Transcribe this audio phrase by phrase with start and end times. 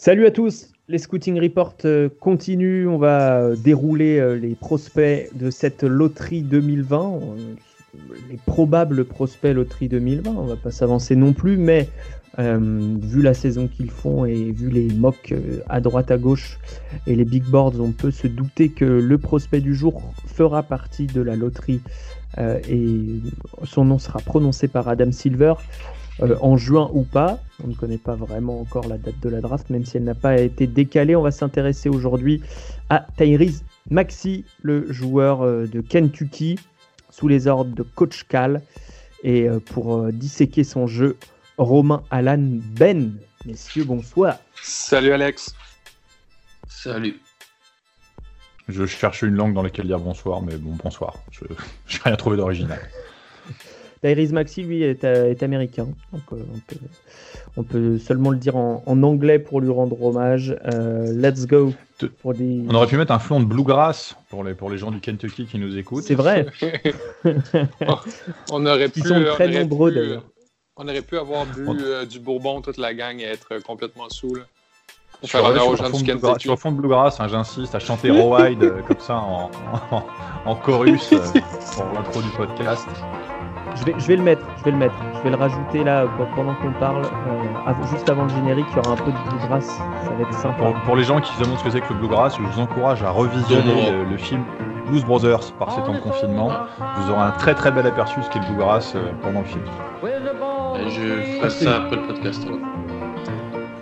[0.00, 2.86] Salut à tous, les Scouting Report euh, continuent.
[2.86, 7.18] On va euh, dérouler euh, les prospects de cette loterie 2020,
[8.30, 10.30] les probables prospects loterie 2020.
[10.30, 11.88] On va pas s'avancer non plus, mais
[12.38, 15.34] vu la saison qu'ils font et vu les mocks
[15.68, 16.60] à droite à gauche
[17.08, 21.06] et les big boards, on peut se douter que le prospect du jour fera partie
[21.06, 21.80] de la loterie
[22.38, 23.20] et
[23.64, 25.54] son nom sera prononcé par Adam Silver.
[26.20, 27.38] Euh, en juin ou pas.
[27.62, 30.14] On ne connaît pas vraiment encore la date de la draft, même si elle n'a
[30.14, 31.14] pas été décalée.
[31.14, 32.42] On va s'intéresser aujourd'hui
[32.90, 36.58] à Tyrese Maxi, le joueur euh, de Kentucky,
[37.10, 38.62] sous les ordres de Coach Cal.
[39.22, 41.16] Et euh, pour disséquer son jeu,
[41.56, 43.12] Romain Alan Ben.
[43.44, 44.38] Messieurs, bonsoir.
[44.60, 45.54] Salut Alex.
[46.68, 47.20] Salut.
[48.68, 51.14] Je cherche une langue dans laquelle dire bonsoir, mais bon, bonsoir.
[51.30, 52.80] Je n'ai rien trouvé d'original.
[54.02, 55.88] Tyrese Maxi, lui, est, euh, américain.
[56.12, 56.36] Donc, euh,
[57.56, 60.56] on, peut, seulement le dire en, anglais pour lui rendre hommage.
[60.66, 61.72] Euh, let's go.
[62.24, 65.46] On aurait pu mettre un flon de bluegrass pour les, pour les gens du Kentucky
[65.46, 66.04] qui nous écoutent.
[66.04, 66.46] C'est vrai.
[68.52, 70.24] on aurait pu, Ils sont très nombreux d'ailleurs.
[70.76, 71.66] On aurait pu avoir bu
[72.08, 74.46] du bourbon toute la gang et être complètement saoul.
[75.20, 76.42] Pour faire honneur aux gens du Kentucky.
[76.42, 79.50] Sur fond de bluegrass, hein, j'insiste, à chanter Rowide comme ça en,
[80.44, 82.86] en, chorus pour l'intro du podcast.
[83.76, 84.94] Je vais, je vais le mettre, je vais le mettre.
[85.14, 87.04] Je vais le rajouter là pendant qu'on parle.
[87.04, 89.66] Euh, juste avant le générique, il y aura un peu de bluegrass.
[89.66, 90.64] Ça va être sympa.
[90.84, 93.02] Pour, les gens qui se demandent ce que c'est que le bluegrass, je vous encourage
[93.02, 94.42] à revisionner le, film
[94.86, 96.50] Blues Brothers par ces temps de confinement.
[96.96, 99.46] Vous aurez un très très bel aperçu de ce qu'est le bluegrass euh, pendant le
[99.46, 99.64] film.
[100.02, 102.46] je ferai ça après le podcast.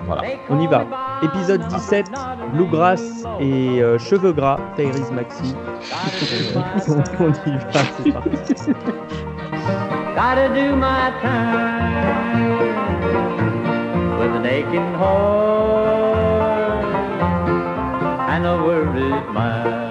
[0.07, 0.85] Voilà, on y va.
[1.23, 2.13] Épisode 17,
[2.53, 5.55] Bluegrass et euh, cheveux gras, Tyrese Maxi.
[7.19, 8.73] on y va, c'est parti.
[9.51, 12.59] Gotta do my time
[14.19, 16.85] with an aching heart
[18.31, 19.86] and a worried mind.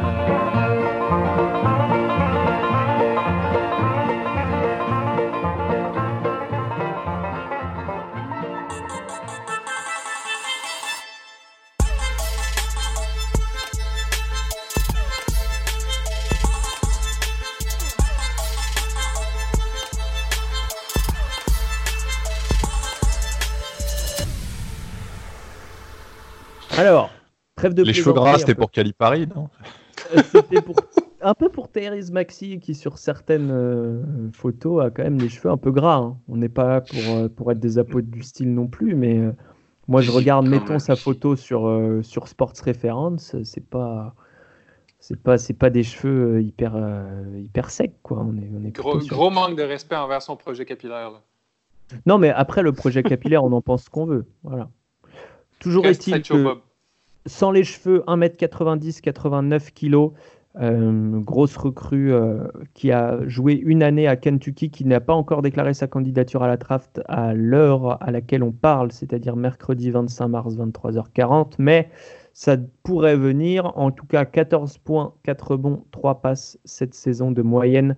[26.77, 27.09] Alors,
[27.55, 29.49] trêve de Les cheveux gras, c'était pour Calipari, non
[30.15, 30.75] euh, C'était pour
[31.21, 35.49] un peu pour Thérèse Maxi qui sur certaines euh, photos a quand même des cheveux
[35.49, 35.95] un peu gras.
[35.95, 36.17] Hein.
[36.27, 39.21] On n'est pas là pour, euh, pour être des apôtres du style non plus, mais
[39.87, 44.13] moi je regarde, mettons sa photo sur, sur Sports Reference, c'est pas
[44.99, 46.75] c'est pas c'est pas des cheveux hyper
[47.37, 48.19] hyper secs quoi.
[48.19, 51.21] On est, on est gros, gros manque de respect envers son projet capillaire.
[52.05, 54.25] Non mais après le projet capillaire, on en pense ce qu'on veut.
[54.43, 54.69] Voilà.
[55.59, 56.57] Toujours est-il que
[57.25, 60.11] sans les cheveux, 1m90, 89 kg,
[61.21, 65.73] grosse recrue euh, qui a joué une année à Kentucky, qui n'a pas encore déclaré
[65.73, 70.55] sa candidature à la draft à l'heure à laquelle on parle, c'est-à-dire mercredi 25 mars
[70.55, 71.89] 23h40, mais
[72.33, 73.77] ça pourrait venir.
[73.77, 77.97] En tout cas, 14 points, 4 bons, 3 passes cette saison de moyenne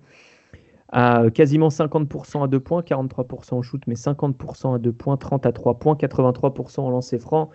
[0.90, 5.46] à quasiment 50% à 2 points, 43% au shoot, mais 50% à 2 points, 30
[5.46, 7.50] à 3 points, 83% en lancer franc.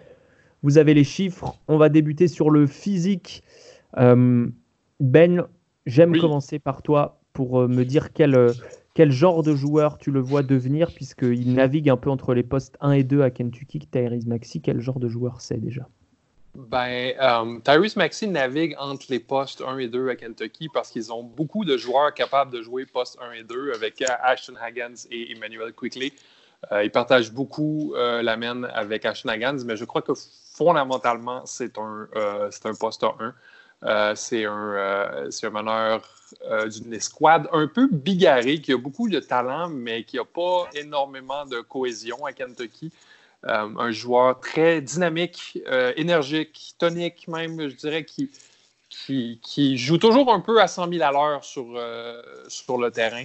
[0.63, 1.57] Vous avez les chiffres.
[1.69, 3.43] On va débuter sur le physique.
[3.99, 4.47] Euh,
[5.01, 5.47] ben,
[5.87, 8.53] j'aime commencer par toi pour euh, me dire quel, euh,
[8.95, 12.77] quel genre de joueur tu le vois devenir, puisqu'il navigue un peu entre les postes
[12.81, 14.61] 1 et 2 à Kentucky, Tyrese Maxi.
[14.61, 15.89] Quel genre de joueur c'est déjà?
[16.55, 21.11] Ben, euh, Tyrese Maxi navigue entre les postes 1 et 2 à Kentucky parce qu'ils
[21.13, 25.33] ont beaucoup de joueurs capables de jouer postes 1 et 2 avec Ashton Haggans et
[25.33, 26.13] Emmanuel Quickly.
[26.85, 30.13] ils partagent beaucoup la mène avec Ashton Haggans, mais je crois que
[30.53, 33.35] fondamentalement, c'est un, euh, un poste 1.
[33.85, 36.09] Euh, c'est un, euh, meneur
[36.67, 41.45] d'une escouade un peu bigarré, qui a beaucoup de talent, mais qui n'a pas énormément
[41.45, 42.91] de cohésion à Kentucky.
[43.45, 45.59] un joueur très dynamique,
[45.97, 48.31] énergique, tonique même, je dirais, qui,
[48.89, 51.67] qui, joue toujours un peu à 100 000 à l'heure sur,
[52.49, 53.25] sur le terrain.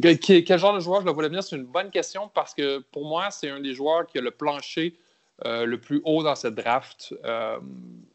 [0.00, 1.42] quel genre de joueur je le voulais venir?
[1.42, 4.30] C'est une bonne question parce que pour moi, c'est un des joueurs qui a le
[4.30, 4.94] plancher
[5.44, 7.58] euh, le plus haut dans cette draft, euh,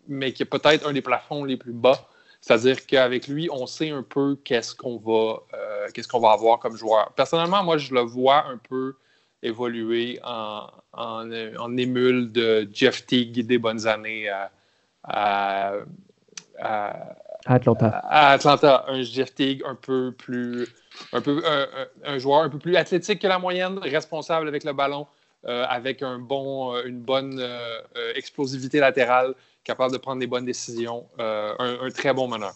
[0.09, 2.09] mais qui est peut-être un des plafonds les plus bas.
[2.41, 6.59] C'est-à-dire qu'avec lui, on sait un peu qu'est-ce qu'on va, euh, qu'est-ce qu'on va avoir
[6.59, 7.13] comme joueur.
[7.13, 8.95] Personnellement, moi, je le vois un peu
[9.41, 14.29] évoluer en, en, émule de Jeff Teague des bonnes années
[15.05, 15.77] à,
[17.45, 17.87] Atlanta.
[17.87, 20.67] À, Atlanta, un Jeff Teague un peu plus,
[21.13, 21.41] un, peu,
[22.03, 25.07] un, joueur un peu plus athlétique que la moyenne, responsable avec le ballon,
[25.45, 27.45] avec un bon, une bonne
[28.15, 31.05] explosivité latérale, capable de prendre des bonnes décisions.
[31.19, 32.53] Un, très bon meneur.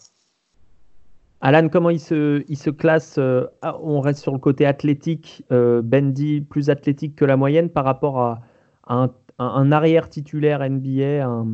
[1.40, 3.18] Alan, comment il se, il se classe
[3.62, 5.44] ah, On reste sur le côté athlétique.
[5.50, 8.40] Bendy plus athlétique que la moyenne par rapport à,
[8.88, 11.46] un, un, arrière titulaire NBA, un,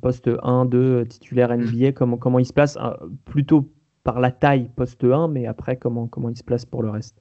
[0.00, 1.92] poste 1-2 titulaire NBA.
[1.92, 2.78] Comment, comment il se place
[3.24, 3.70] Plutôt
[4.04, 7.20] par la taille poste 1, mais après, comment, comment il se place pour le reste?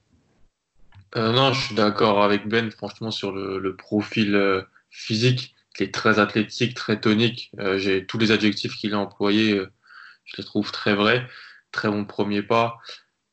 [1.15, 5.55] Euh, Non, je suis d'accord avec Ben, franchement, sur le, profil euh, physique.
[5.79, 7.51] Il est très athlétique, très tonique.
[7.59, 9.61] Euh, j'ai tous les adjectifs qu'il a employés,
[10.25, 11.27] je les trouve très vrais.
[11.71, 12.79] Très bon premier pas.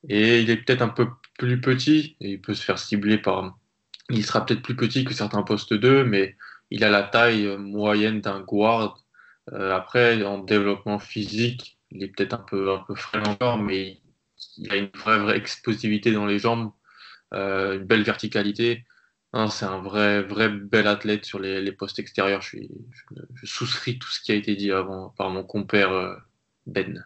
[0.09, 1.09] Et il est peut-être un peu
[1.39, 3.59] plus petit, et il peut se faire cibler par.
[4.11, 6.37] Il sera peut-être plus petit que certains postes 2, mais
[6.71, 9.03] il a la taille moyenne d'un guard.
[9.53, 14.01] après, en développement physique, il est peut-être un peu, un peu frais encore, mais
[14.59, 16.73] il a une vraie, vraie explosivité dans les jambes,
[17.33, 18.85] une belle verticalité.
[19.51, 22.41] C'est un vrai, vrai bel athlète sur les, postes extérieurs.
[22.41, 22.59] Je,
[23.45, 26.15] souscris tout ce qui a été dit avant par mon compère euh,
[26.67, 27.05] Ben.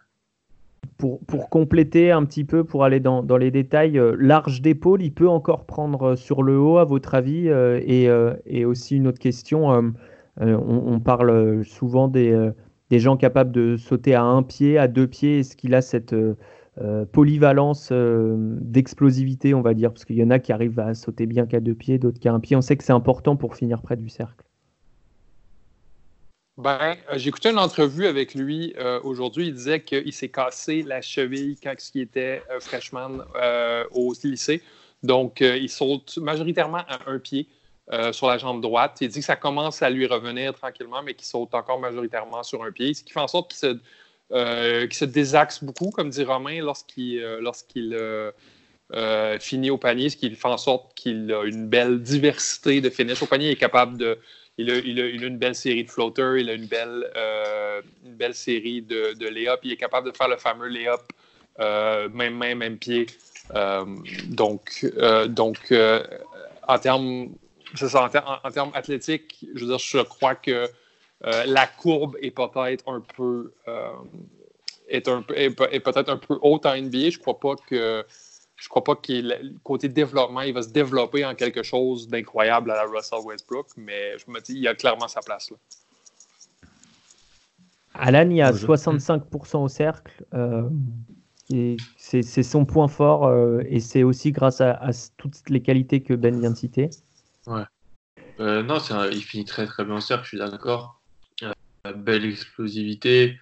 [0.97, 5.01] Pour, pour, compléter un petit peu, pour aller dans, dans les détails, euh, large d'épaule,
[5.01, 8.09] il peut encore prendre sur le haut, à votre avis et,
[8.45, 9.93] et, aussi une autre question, on,
[10.37, 12.51] on, parle souvent des,
[12.89, 16.15] des gens capables de sauter à un pied, à deux pieds Est-ce qu'il a cette
[16.77, 20.79] euh, euh, polyvalence euh, d'explosivité, on va dire Parce qu'il y en a qui arrivent
[20.79, 22.55] à sauter bien qu'à deux pieds, d'autres qu'à un pied.
[22.55, 24.45] On sait que c'est important pour finir près du cercle.
[26.57, 29.47] Ben, j'ai écouté une entrevue avec lui aujourd'hui.
[29.47, 33.23] Il disait qu'il s'est cassé la cheville quand il était freshman
[33.91, 34.61] au lycée.
[35.01, 37.47] Donc, il saute majoritairement à un pied.
[37.91, 38.99] Euh, sur la jambe droite.
[39.01, 42.63] Il dit que ça commence à lui revenir tranquillement, mais qu'il saute encore majoritairement sur
[42.63, 43.77] un pied, ce qui fait en sorte qu'il se,
[44.31, 47.19] euh, se, désaxe beaucoup, comme dit Romain, lorsqu'il
[47.93, 52.89] euh, finit au panier, ce qui fait en sorte qu'il a une belle diversité de
[52.89, 53.47] finish au panier.
[53.47, 54.17] Il est capable de.
[54.57, 57.09] Il a, une belle série de floaters, il a une belle,
[58.05, 61.01] une belle série de, de lay Il est capable de faire le fameux lay-up,
[62.13, 63.07] même main, même pied.
[64.29, 64.85] donc,
[65.29, 65.73] donc
[66.67, 67.29] en termes
[67.75, 68.09] ça,
[68.43, 70.67] en, termes athlétiques, je veux dire, je crois que euh,
[71.23, 73.89] la courbe est peut-être un peu euh,
[74.87, 77.11] est, un peu, est, peut-être un peu haute en NBA.
[77.11, 78.03] Je crois pas que
[78.55, 82.75] je crois pas que côté développement, il va se développer en quelque chose d'incroyable à
[82.75, 85.57] la Russell Westbrook, mais je me dis, il a clairement sa place là.
[87.93, 90.23] Alan, il y a 65% au cercle.
[90.33, 90.69] Euh,
[91.97, 93.29] c'est son point fort
[93.65, 96.89] et c'est aussi grâce à, à, toutes les qualités que Ben vient de citer.
[97.47, 97.63] Ouais.
[98.39, 98.77] Euh, non,
[99.11, 101.00] il finit très très bien au cercle, je suis d'accord.
[101.87, 103.39] Euh, belle explosivité,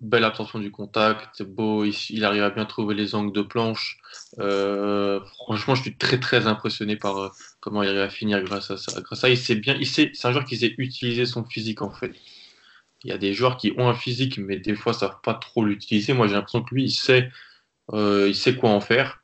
[0.00, 3.98] belle absorption du contact, beau, il, arrive à bien trouver les angles de planche.
[4.38, 8.76] Euh, franchement, je suis très très impressionné par comment il arrive à finir grâce à
[8.76, 9.00] ça.
[9.00, 11.90] Grâce à il sait bien, il c'est un joueur qui sait utiliser son physique en
[11.90, 12.12] fait.
[13.04, 15.64] Il y a des joueurs qui ont un physique, mais des fois, savent pas trop
[15.64, 16.12] l'utiliser.
[16.12, 17.30] Moi, j'ai l'impression que lui, il sait,
[17.92, 19.20] il sait quoi en faire.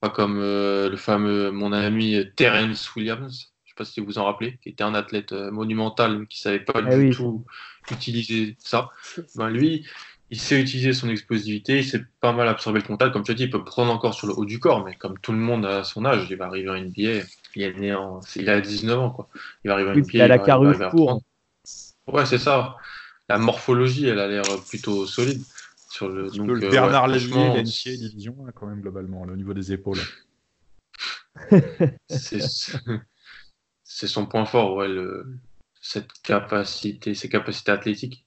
[0.00, 4.58] Pas comme euh, le fameux, mon ami Terence Williams, pas si vous vous en rappelez,
[4.62, 7.44] qui était un athlète euh, monumental, mais qui ne savait pas ah du tout
[7.90, 8.90] utiliser ça.
[9.36, 9.86] Ben, lui,
[10.30, 13.12] il sait utiliser son explosivité, il sait pas mal absorber le contact.
[13.12, 15.18] Comme tu as dit, il peut prendre encore sur le haut du corps, mais comme
[15.18, 17.24] tout le monde à son âge, il va arriver en NBA.
[17.54, 19.28] Il est né en, il a 19 ans, quoi.
[19.64, 20.10] Il va arriver en NBA.
[20.12, 21.22] Il a la carrure pour.
[22.06, 22.76] Ouais, c'est ça.
[23.28, 25.42] La morphologie, elle a l'air plutôt solide.
[25.90, 27.62] Sur le, donc, le euh, Bernard ouais, Lévier,
[27.96, 29.98] division, quand même, globalement, au niveau des épaules.
[32.08, 32.42] c'est
[33.88, 34.88] son point fort, ouais,
[35.80, 38.26] cette capacité, ses capacités athlétiques.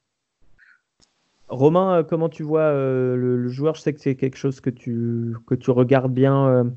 [1.50, 3.76] Romain, euh, comment tu vois euh, le, joueur?
[3.76, 6.72] Je sais que c'est quelque chose que tu, que tu regardes bien,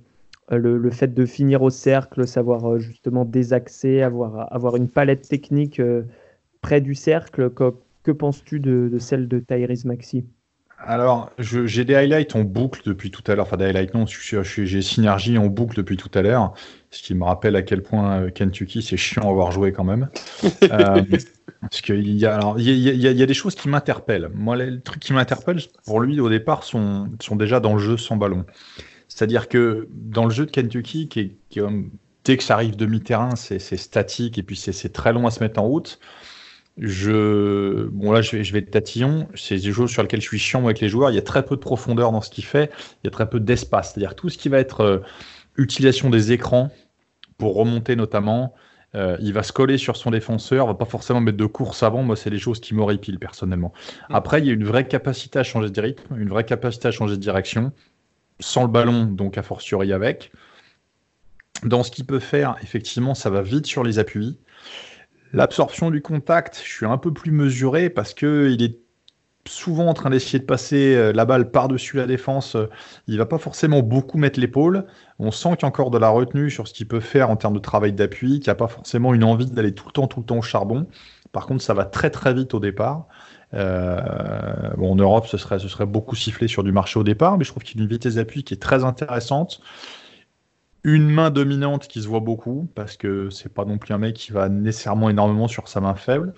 [0.50, 5.80] le, fait de finir au cercle, savoir justement désaxer, avoir, avoir une palette technique
[6.60, 7.50] près du cercle.
[7.50, 10.26] Que, penses-tu de, de, celle de Tyrese Maxi?
[10.86, 13.46] Alors, j'ai des highlights en boucle depuis tout à l'heure.
[13.46, 16.54] Enfin, des highlights, non, j'ai Synergie en boucle depuis tout à l'heure.
[16.90, 19.84] Ce qui me rappelle à quel point euh, Kentucky, c'est chiant à avoir joué quand
[19.84, 20.08] même.
[20.62, 21.02] euh,
[21.60, 24.30] parce qu'il y, a, il y, a, il y a des choses qui m'interpellent.
[24.34, 27.96] Moi, les trucs qui m'interpellent, pour lui, au départ, sont, sont déjà dans le jeu
[27.96, 28.44] sans ballon.
[29.08, 31.60] C'est-à-dire que dans le jeu de Kentucky, qui est, qui
[32.24, 35.60] dès que ça arrive demi-terrain, c'est statique et puis c'est très long à se mettre
[35.60, 36.00] en route.
[36.76, 39.28] Je, bon là, je vais, je vais être tatillon.
[39.34, 41.10] C'est des choses sur lesquelles je suis chiant avec les joueurs.
[41.10, 42.70] Il y a très peu de profondeur dans ce qu'il fait.
[43.02, 43.92] Il y a très peu d'espace.
[43.92, 44.98] C'est-à-dire tout ce qui va être euh,
[45.56, 46.70] utilisation des écrans
[47.38, 48.54] pour remonter notamment.
[48.94, 52.02] Euh, il va se coller sur son défenseur, va pas forcément mettre de course avant.
[52.02, 53.72] Moi, c'est les choses qui m'horripilent personnellement.
[54.08, 54.14] Mm.
[54.14, 56.90] Après, il y a une vraie capacité à changer de rythme, une vraie capacité à
[56.92, 57.72] changer de direction,
[58.38, 60.30] sans le ballon, donc a fortiori avec.
[61.64, 64.38] Dans ce qu'il peut faire, effectivement, ça va vite sur les appuis.
[65.34, 68.78] L'absorption du contact, je suis un peu plus mesuré parce qu'il est
[69.46, 72.56] souvent en train d'essayer de passer euh, la balle par-dessus la défense.
[73.08, 74.86] Il va pas forcément beaucoup mettre l'épaule.
[75.18, 77.36] On sent qu'il y a encore de la retenue sur ce qu'il peut faire en
[77.36, 80.06] termes de travail d'appui, qu'il n'y a pas forcément une envie d'aller tout le temps,
[80.06, 80.86] tout le temps au charbon.
[81.32, 83.08] Par contre, ça va très très vite au départ.
[83.54, 87.62] Euh, en Europe, ce serait, beaucoup sifflé sur du marché au départ, mais je trouve
[87.62, 89.60] qu'il a une vitesse d'appui qui est très intéressante.
[90.84, 94.14] Une main dominante qui se voit beaucoup, parce que c'est pas non plus un mec
[94.14, 96.34] qui va nécessairement énormément sur sa main faible.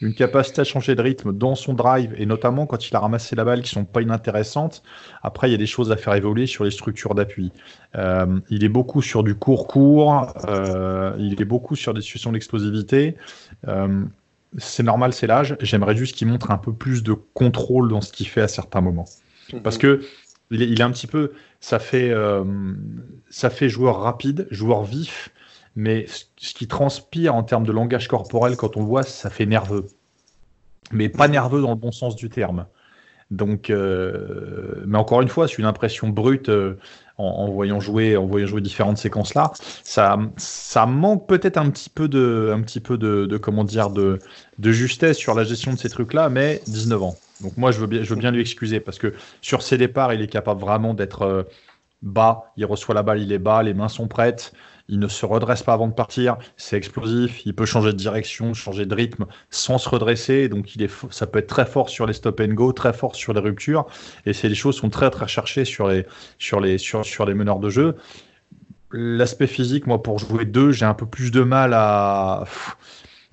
[0.00, 3.36] Une capacité à changer de rythme dans son drive, et notamment quand il a ramassé
[3.36, 4.82] la balle, qui sont pas inintéressantes.
[5.22, 7.52] Après, il y a des choses à faire évoluer sur les structures d'appui.
[7.94, 13.14] Euh, il est beaucoup sur du court-court, euh, il est beaucoup sur des situations d'explosivité.
[13.68, 14.04] Euh,
[14.58, 15.56] c'est normal, c'est l'âge.
[15.60, 18.80] J'aimerais juste qu'il montre un peu plus de contrôle dans ce qu'il fait à certains
[18.80, 19.06] moments.
[19.52, 19.62] Mhm.
[19.62, 20.00] Parce que
[20.62, 22.44] il est, un petit peu, ça fait, euh,
[23.30, 25.30] ça fait joueur rapide, joueur vif,
[25.76, 26.06] mais
[26.36, 29.86] ce qui transpire en termes de langage corporel quand on voit, ça fait nerveux.
[30.92, 32.66] Mais pas nerveux dans le bon sens du terme.
[33.30, 36.78] Donc, euh, mais encore une fois, c'est une impression brute euh,
[37.16, 39.52] en, voyant jouer, en voyant jouer différentes séquences là.
[39.82, 44.18] Ça, ça manque peut-être un petit peu de, un petit peu de, comment dire, de,
[44.58, 47.16] de justesse sur la gestion de ces trucs-là, mais 19 ans.
[47.40, 50.60] Donc moi, je veux bien, lui excuser parce que sur ses départs, il est capable
[50.60, 51.42] vraiment d'être euh,
[52.02, 52.52] bas.
[52.56, 54.52] Il reçoit la balle, il est bas, les mains sont prêtes.
[54.88, 56.36] Il ne se redresse pas avant de partir.
[56.56, 57.44] C'est explosif.
[57.46, 60.48] Il peut changer de direction, changer de rythme sans se redresser.
[60.48, 63.14] Donc il est, ça peut être très fort sur les stop and go, très fort
[63.14, 63.86] sur les ruptures.
[64.26, 66.06] Et des choses sont très très recherchées sur les,
[66.38, 67.96] sur les, sur, sur les meneurs de jeu.
[68.92, 72.44] L'aspect physique, moi, pour jouer deux, j'ai un peu plus de mal à.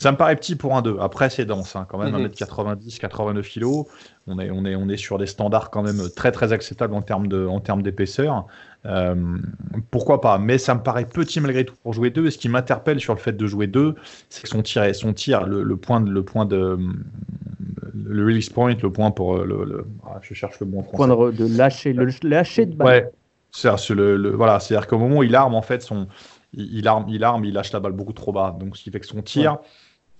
[0.01, 0.98] Ça me paraît petit pour un 2.
[1.00, 3.65] Après, c'est dense, hein, quand même, 1m90, 89 kg.
[4.25, 7.03] On est, on, est, on est sur des standards quand même très très acceptables en
[7.03, 8.48] termes, de, en termes d'épaisseur.
[8.88, 9.38] Euh,
[9.91, 10.39] pourquoi pas?
[10.39, 12.25] Mais ça me paraît petit malgré tout pour jouer 2.
[12.25, 13.93] Et ce qui m'interpelle sur le fait de jouer 2,
[14.29, 16.79] c'est que son tir, son tir le, point de, le point de
[17.93, 21.93] le release point, le point pour le, ah, je cherche le bon Point de, lâcher,
[21.93, 22.88] le lâcher de balle.
[22.88, 23.12] Ouais,
[23.51, 26.08] c'est le, voilà, c'est-à-dire qu'au moment où il arme en fait son,
[26.53, 28.55] il, arme, il arme, il lâche la balle beaucoup trop bas.
[28.60, 29.58] Donc ce qui fait que son tir,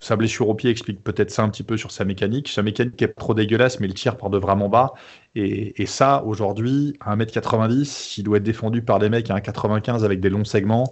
[0.02, 2.50] sa blessure au pied explique peut-être ça un petit peu sur sa mécanique.
[2.50, 4.94] Sa mécanique est trop dégueulasse, mais le tir part de vraiment bas.
[5.36, 10.20] Et, ça, aujourd'hui, à 1m90, s'il doit être défendu par des mecs à 1m95 avec
[10.20, 10.92] des longs segments,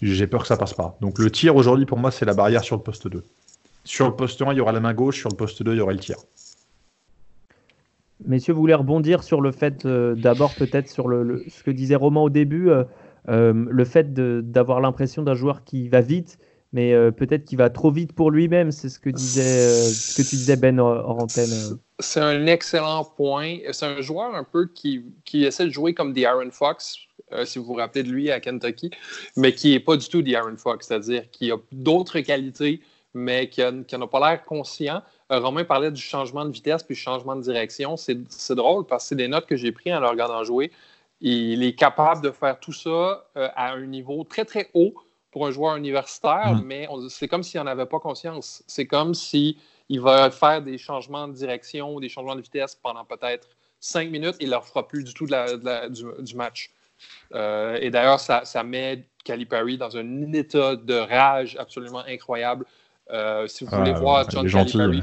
[0.00, 0.96] j'ai peur que ça passe pas.
[1.02, 3.22] Donc le tir, aujourd'hui, pour moi, c'est la barrière sur le poste 2.
[3.84, 5.18] Sur le poste 1, il y aura la main gauche.
[5.18, 6.16] Sur le poste 2, il y aura le tir.
[8.24, 12.22] Messieurs, vous voulez rebondir sur le fait, euh, d'abord peut-être sur ce que disait Romain
[12.22, 12.84] au début, euh,
[13.28, 16.38] euh, le fait d'avoir l'impression d'un joueur qui va vite
[16.76, 18.70] mais euh, peut-être qu'il va trop vite pour lui-même.
[18.70, 21.78] C'est ce que disait, euh, ce que tu disais Ben hors antenne.
[22.00, 23.56] C'est un excellent point.
[23.72, 26.98] C'est un joueur un peu qui, qui, essaie de jouer comme The Iron Fox,
[27.32, 28.90] euh, si vous vous rappelez de lui à Kentucky,
[29.38, 32.82] mais qui n'est pas du tout The Iron Fox, c'est-à-dire qui a d'autres qualités,
[33.14, 35.02] mais qui n'en a, pas l'air conscient.
[35.30, 37.96] Romain parlait du changement de vitesse puis du changement de direction.
[37.96, 40.70] C'est drôle parce que c'est des notes que j'ai prises en le regardant jouer.
[41.22, 44.92] Il est capable de faire tout ça à un niveau très, très haut
[45.36, 46.62] pour un joueur universitaire, mm.
[46.64, 48.64] mais c'est comme s'il n'en avait pas conscience.
[48.66, 49.54] C'est comme s'il
[49.90, 53.46] va faire des changements de direction ou des changements de vitesse pendant peut-être
[53.78, 56.70] cinq minutes et il ne leur fera plus du tout du, match.
[57.34, 62.64] Euh, et d'ailleurs, ça, met Calipari dans un état de rage absolument incroyable.
[63.10, 65.02] Euh, si vous voulez ah, voir John Calipari,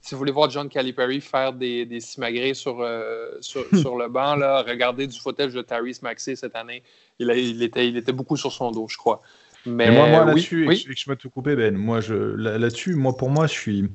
[0.00, 4.34] si vous voulez voir John Calipari faire des, des simagrées sur, euh, sur, le banc,
[4.34, 6.82] là, regardez du footage de Tyrese Maxey cette année.
[7.20, 9.22] Il, il, était, il était beaucoup sur son dos, je crois.
[9.68, 11.76] Mais, moi, moi là-dessus, oui, je vais te couper, Ben.
[11.76, 13.90] Moi, je, là-dessus, moi, pour moi, je suis.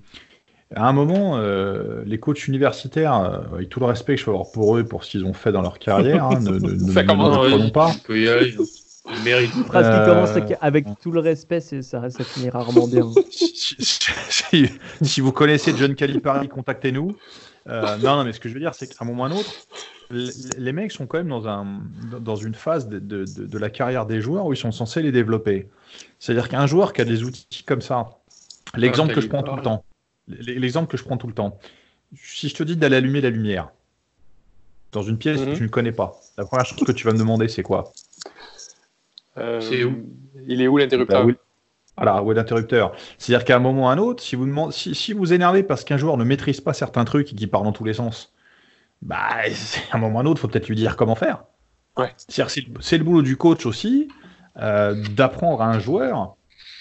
[0.75, 4.31] À un moment, euh, les coachs universitaires, euh, avec tout le respect que je peux
[4.31, 7.69] avoir pour eux, pour ce qu'ils ont fait dans leur carrière, hein, ne, ne, ne,
[7.69, 7.91] pas.
[8.09, 13.07] Une phrase qui commence avec tout le respect, ça, ça finit rarement bien.
[13.29, 14.67] si,
[15.01, 17.15] si, vous connaissez John Calipari, contactez-nous.
[17.67, 19.31] Euh, non, non, mais ce que je veux dire, c'est qu'à un moment ou un
[19.31, 19.51] autre,
[20.11, 21.81] les mecs sont quand même dans, un,
[22.19, 25.11] dans une phase de, de, de, la carrière des joueurs où ils sont censés les
[25.11, 25.69] développer.
[26.19, 28.09] C'est-à-dire qu'un joueur qui a des outils comme ça,
[28.75, 29.85] l'exemple que je prends tout le temps,
[30.27, 31.57] l'exemple que je prends tout le temps,
[32.15, 33.69] si je te dis d'aller allumer la lumière
[34.91, 35.55] dans une pièce que mhm.
[35.55, 37.91] tu ne connais pas, la première chose que tu vas me demander, c'est quoi?
[39.37, 40.05] Euh, C'est où?
[40.47, 41.25] Il est où l'interrupteur?
[41.25, 41.33] Bah
[41.97, 44.73] voilà, où est l'interrupteur C'est-à-dire qu'à un moment ou à un autre, si vous, demandez,
[44.73, 47.63] si, si vous énervez parce qu'un joueur ne maîtrise pas certains trucs et qui part
[47.63, 48.33] dans tous les sens,
[49.01, 49.17] bah,
[49.91, 51.43] à un moment ou à un autre, il faut peut-être lui dire comment faire.
[51.97, 52.11] Ouais.
[52.17, 54.07] C'est le, boulot du coach aussi
[54.57, 56.35] euh, d'apprendre à un joueur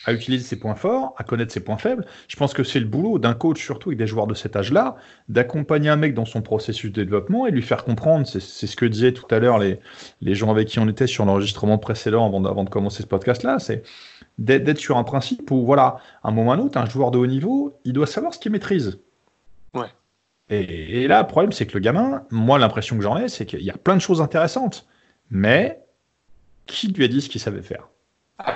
[0.05, 2.05] à utiliser ses points forts, à connaître ses points faibles.
[2.29, 4.97] Je pense que c'est le boulot d'un coach, surtout avec des joueurs de cet âge-là,
[5.29, 8.85] d'accompagner un mec dans son processus de développement et lui faire comprendre, c'est ce que
[8.85, 9.79] disaient tout à l'heure les,
[10.21, 13.07] les gens avec qui on était sur l'enregistrement précédent avant de, avant de commencer ce
[13.07, 13.85] podcast-là, c'est
[14.39, 17.11] d'être sur un principe où, voilà, à un moment ou à un autre, un joueur
[17.11, 18.99] de haut niveau, il doit savoir ce qu'il maîtrise.
[19.75, 19.87] Ouais.
[20.49, 23.47] Et, et là, le problème, c'est que le gamin, moi, l'impression que j'en ai, c'est
[23.47, 24.87] qu'il y a plein de choses intéressantes,
[25.31, 25.81] mais
[26.67, 27.89] qui lui a dit ce qu'il savait faire?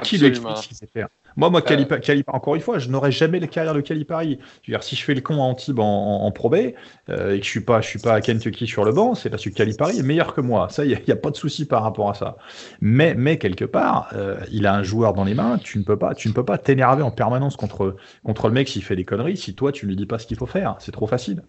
[0.03, 1.09] Qui lui explique ce qu'il sait faire?
[1.37, 2.23] Moi, moi, euh...
[2.29, 4.39] encore une fois, je n'aurais jamais la carrière de Calipari.
[4.63, 6.73] Je veux dire, si je fais le con à Antibes en, en, Pro B
[7.11, 9.29] euh, et que je suis pas, je suis pas à Kentucky sur le banc, c'est
[9.29, 10.69] parce que Calipari est meilleur que moi.
[10.71, 12.37] Ça, il n'y a, pas de souci par rapport à ça.
[12.81, 15.59] Mais, mais quelque part, euh, il a un joueur dans les mains.
[15.59, 18.69] Tu ne peux pas, tu ne peux pas t'énerver en permanence contre, contre le mec
[18.69, 19.37] s'il fait des conneries.
[19.37, 21.43] Si toi, tu lui dis pas ce qu'il faut faire, c'est trop facile.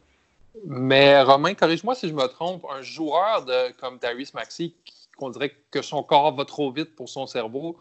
[0.66, 2.66] Mais Romain, corrige-moi si je me trompe.
[2.78, 4.76] Un joueur de, comme Darius Maxi,
[5.18, 7.78] qu'on dirait que son corps va trop vite pour son cerveau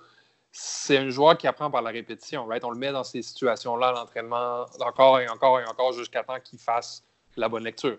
[0.58, 2.46] c'est un joueur qui apprend par la répétition.
[2.46, 2.64] Right?
[2.64, 6.58] On le met dans ces situations-là, l'entraînement, encore et encore et encore, jusqu'à temps qu'il
[6.58, 7.04] fasse
[7.36, 7.98] la bonne lecture.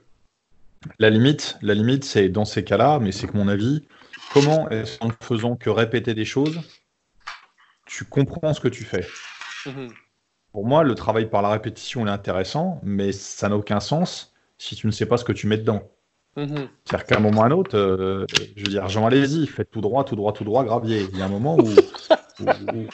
[0.97, 3.87] La limite, la limite, c'est dans ces cas-là, mais c'est que mon avis,
[4.33, 6.59] comment est-ce qu'en ne faisant que répéter des choses,
[7.85, 9.05] tu comprends ce que tu fais?
[9.65, 9.91] Mm-hmm.
[10.51, 14.75] Pour moi, le travail par la répétition est intéressant, mais ça n'a aucun sens si
[14.75, 15.83] tu ne sais pas ce que tu mets dedans.
[16.37, 16.67] Mm-hmm.
[16.85, 19.69] C'est-à-dire qu'à un moment ou à un autre, euh, je veux dire, Jean, allez-y, faites
[19.69, 21.07] tout droit, tout droit, tout droit, gravier.
[21.13, 21.67] Il y a un moment où
[22.39, 22.91] il,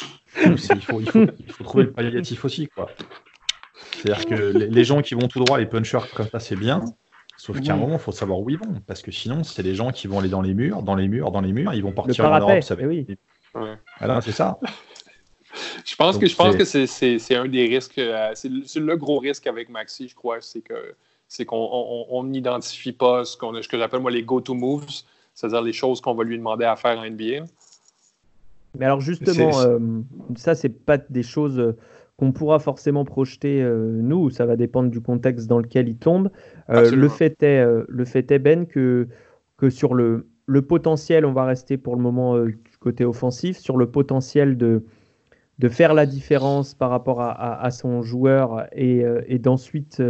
[0.58, 2.70] faut, il, faut, il, faut, trouver le palliatif aussi.
[3.92, 6.84] C'est-à-dire que les, gens qui vont tout droit, les punchers comme ça, c'est bien.
[7.38, 8.82] Sauf qu'à un moment, il faut savoir où ils vont.
[8.88, 11.32] Parce que sinon, c'est des gens qui vont aller dans les murs, dans les murs,
[11.32, 11.74] dans les murs.
[11.74, 12.64] Ils vont partir en Europe.
[12.64, 12.84] Ça va...
[12.84, 13.06] oui.
[14.00, 14.58] Voilà, c'est ça.
[15.86, 17.98] Je pense que je pense que c'est un des risques.
[17.98, 20.96] Euh, c'est le gros risque avec Maxi, je crois, c'est que
[21.28, 24.86] c'est qu'on n'identifie pas ce, ce que j'appelle moi les go-to moves,
[25.34, 27.46] c'est-à-dire les choses qu'on va lui demander à faire en NBA.
[28.78, 29.80] Mais alors justement, euh,
[30.36, 31.76] ça, c'est pas des choses euh,
[32.18, 34.30] qu'on pourra forcément projeter euh, nous.
[34.30, 36.30] Ça va dépendre du contexte dans lequel il tombe.
[36.70, 39.08] le fait est, le fait est Ben que
[39.58, 43.78] que sur le le potentiel, on va rester pour le moment du côté offensif, sur
[43.78, 44.84] le potentiel de
[45.60, 50.02] de faire la différence par rapport à, à, son joueur et, et d'ensuite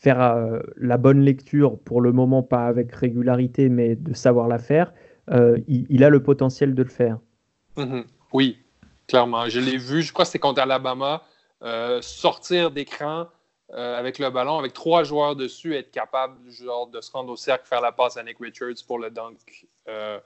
[0.00, 4.94] faire la bonne lecture, pour le moment pas avec régularité, mais de savoir la faire,
[5.32, 7.18] il, il, a le potentiel de le faire.
[7.76, 8.04] Mhm.
[8.32, 8.58] Oui,
[9.06, 9.48] clairement.
[9.48, 11.22] Je l'ai vu, je crois que c'était contre Alabama,
[11.62, 13.28] euh, sortir d'écran
[13.72, 17.36] euh, avec le ballon, avec trois joueurs dessus, être capable genre, de se rendre au
[17.36, 19.66] cercle, faire la passe à Nick Richards pour le dunk.
[19.88, 20.18] Euh,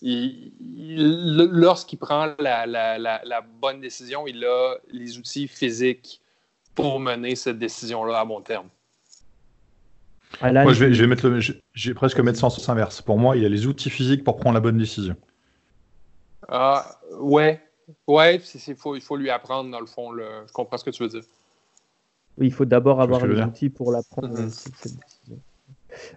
[0.00, 6.20] lorsqu'il prend la, bonne décision, il a les outils physiques
[6.74, 8.68] pour mener cette décision-là à bon terme.
[10.40, 13.02] moi, je vais, je vais mettre le, je, presque mettre ça en sens inverse.
[13.02, 15.16] Pour moi, il a les outils physiques pour prendre la bonne décision.
[16.48, 17.60] Ah, ouais.
[18.06, 20.10] Ouais, il faut, il faut lui apprendre, dans le fond.
[20.10, 20.24] Le...
[20.46, 21.22] Je comprends ce que tu veux dire.
[22.38, 24.28] Oui, il faut d'abord avoir les outils pour l'apprendre.
[24.28, 25.38] Mm-hmm.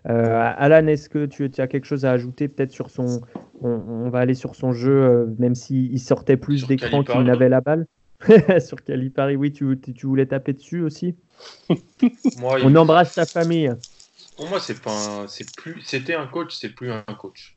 [0.09, 3.21] Euh, Alan, est-ce que tu, tu, as quelque chose à ajouter peut-être sur son.
[3.61, 7.61] On, va aller sur son jeu, euh, même s'il sortait plus d'écran qu'il n'avait la
[7.61, 7.87] balle?
[8.59, 11.15] sur Calipari, oui, tu, tu, voulais taper dessus aussi?
[12.43, 13.71] On embrasse sa famille.
[14.35, 17.55] Pour moi, c'est pas c'est plus, c'était un coach, c'est plus un coach.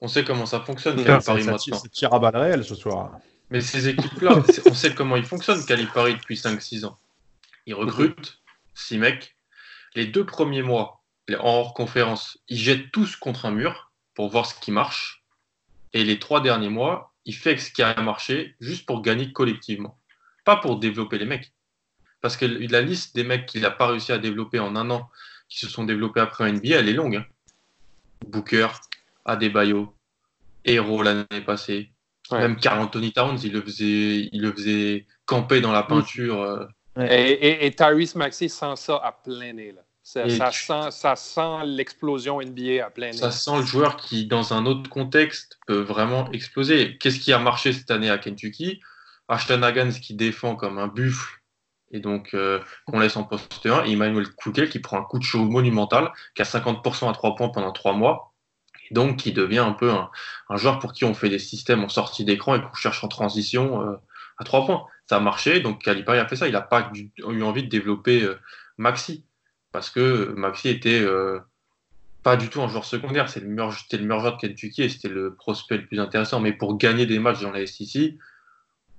[0.00, 1.78] On sait comment ça fonctionne, Calipari maintenant.
[1.78, 3.18] C'est tir à balles réelles ce soir.
[3.50, 6.96] Mais ces équipes-là, on sait comment ils fonctionnent, Calipari, depuis 5-6 ans.
[7.66, 8.40] Ils recrutent
[8.74, 9.36] 6 mecs.
[9.94, 11.02] Les deux premiers mois,
[11.38, 15.22] en hors conférence, ils jettent tous contre un mur pour voir ce qui marche.
[15.92, 19.98] Et les trois derniers mois, il fait ce qui a marché juste pour gagner collectivement.
[20.44, 21.52] Pas pour développer les mecs.
[22.20, 25.10] Parce que la liste des mecs qu'il n'a pas réussi à développer en un an,
[25.48, 27.16] qui se sont développés après un NBA, elle est longue.
[27.16, 27.26] Hein.
[28.26, 28.68] Booker,
[29.24, 29.94] Adebayo,
[30.64, 31.92] Hero l'année passée.
[32.32, 36.40] Même Carl Anthony Towns, il le faisait, il le faisait camper dans la peinture.
[36.42, 36.66] Euh.
[36.96, 39.74] Et, et, Tyrese Maxey sent ça à plein nez.
[40.02, 43.16] Ça, sent, ça sent l'explosion NBA à plein nez.
[43.16, 46.98] Ça sent le joueur qui, dans un autre contexte, peut vraiment exploser.
[46.98, 48.80] Qu'est-ce qui a marché cette année à Kentucky?
[49.28, 51.40] Ashton Haggans qui défend comme un buffle
[51.92, 55.18] et donc euh, qu'on laisse en poste 1, et Emmanuel Koukel qui prend un coup
[55.18, 58.29] de chaud monumental, qui a 50% à 3 points pendant 3 mois,
[58.90, 60.10] donc qui devient un peu un,
[60.56, 63.82] joueur pour qui on fait des systèmes en sortie d'écran et qu'on cherche en transition
[63.82, 63.96] euh,
[64.38, 64.86] à trois points.
[65.08, 66.48] Ça a marché, donc Calipari a fait ça.
[66.48, 68.38] Il n'a pas eu envie de développer euh,
[68.78, 69.24] Maxi,
[69.72, 71.40] parce que Maxi était euh,
[72.22, 73.28] pas du tout un joueur secondaire.
[73.28, 76.40] C'était le, meilleur, le meilleur joueur de Kentucky et c'était le prospect le plus intéressant.
[76.40, 78.16] Mais pour gagner des matchs dans la SEC,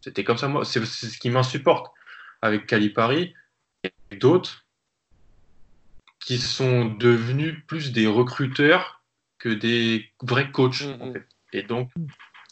[0.01, 0.47] c'était comme ça.
[0.47, 1.91] Moi, c'est ce qui m'insupporte
[2.41, 3.33] avec Calipari
[3.83, 4.65] et d'autres
[6.19, 9.00] qui sont devenus plus des recruteurs
[9.41, 10.83] que des vrais coachs.
[10.83, 11.23] Mm-hmm.
[11.53, 11.89] Et donc,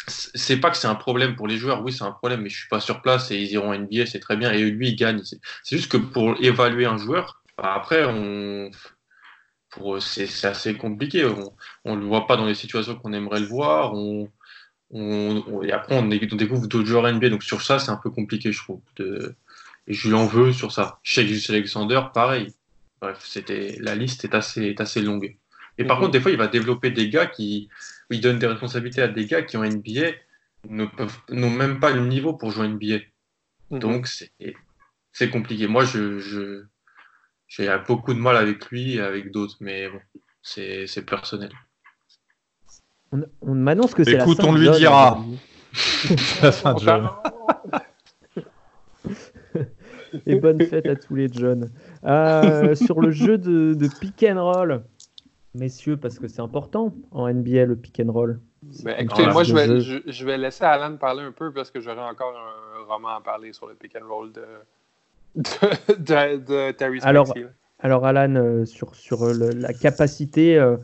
[0.07, 2.57] c'est pas que c'est un problème pour les joueurs, oui, c'est un problème, mais je
[2.57, 5.21] suis pas sur place et ils iront NBA, c'est très bien, et lui, il gagne.
[5.23, 8.71] C'est juste que pour évaluer un joueur, bah, après, on,
[9.99, 11.25] c'est assez compliqué.
[11.85, 13.93] On ne le voit pas dans les situations qu'on aimerait le voir.
[13.93, 14.29] On,
[14.91, 17.29] on, et après, on, découvre d'autres joueurs NBA.
[17.29, 18.81] Donc sur ça, c'est un peu compliqué, je trouve.
[18.97, 19.35] De,
[19.87, 20.99] et je lui en veux sur ça.
[21.03, 22.53] Chez Alexander, pareil.
[23.01, 25.37] Bref, c'était la liste est assez, est assez longue.
[25.79, 26.03] Et par mhm.
[26.03, 27.69] contre, des fois, il va développer des gars qui,
[28.11, 30.11] il donne des responsabilités à des gars qui ont NBA
[30.67, 32.97] n'ont même pas le niveau pour jouer NBA.
[33.71, 33.79] Mhm.
[33.79, 35.67] Donc c'est compliqué.
[35.67, 36.65] Moi, je,
[37.47, 39.99] j'ai beaucoup de mal avec lui et avec d'autres, mais bon,
[40.41, 41.51] c'est personnel.
[43.11, 45.23] On, on m'annonce que c'est la Écoute, on lui dira.
[46.41, 47.09] la fin de John.
[50.25, 51.71] et bonne fête à tous les John.
[52.03, 54.83] Euh, sur le jeu de, de, pick and roll,
[55.55, 58.39] messieurs, parce que c'est important en NBA le pick and roll.
[58.83, 62.01] Ben, écoutez, moi je vais, je, vais, laisser Alan parler un peu parce que j'aurai
[62.01, 64.43] encore un roman à parler sur le pick and roll de,
[65.35, 67.33] de, de, Terry alors,
[67.79, 70.77] alors, Alan, euh, sur, sur la capacité, euh,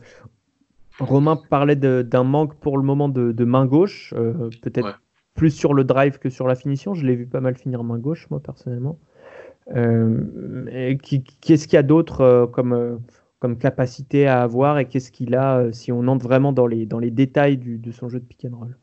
[0.98, 4.98] Romain parlait d'un manque pour le moment de, main gauche, euh, peut-être
[5.34, 6.94] plus sur le drive que sur la finition.
[6.94, 8.98] Je l'ai vu pas mal finir main gauche, moi, personnellement.
[9.74, 13.00] Qu'est-ce qu'il y a d'autre comme,
[13.38, 16.98] comme capacité à avoir et qu'est-ce qu'il a si on entre vraiment dans les, dans
[16.98, 18.76] les détails du, de son jeu de pick and roll?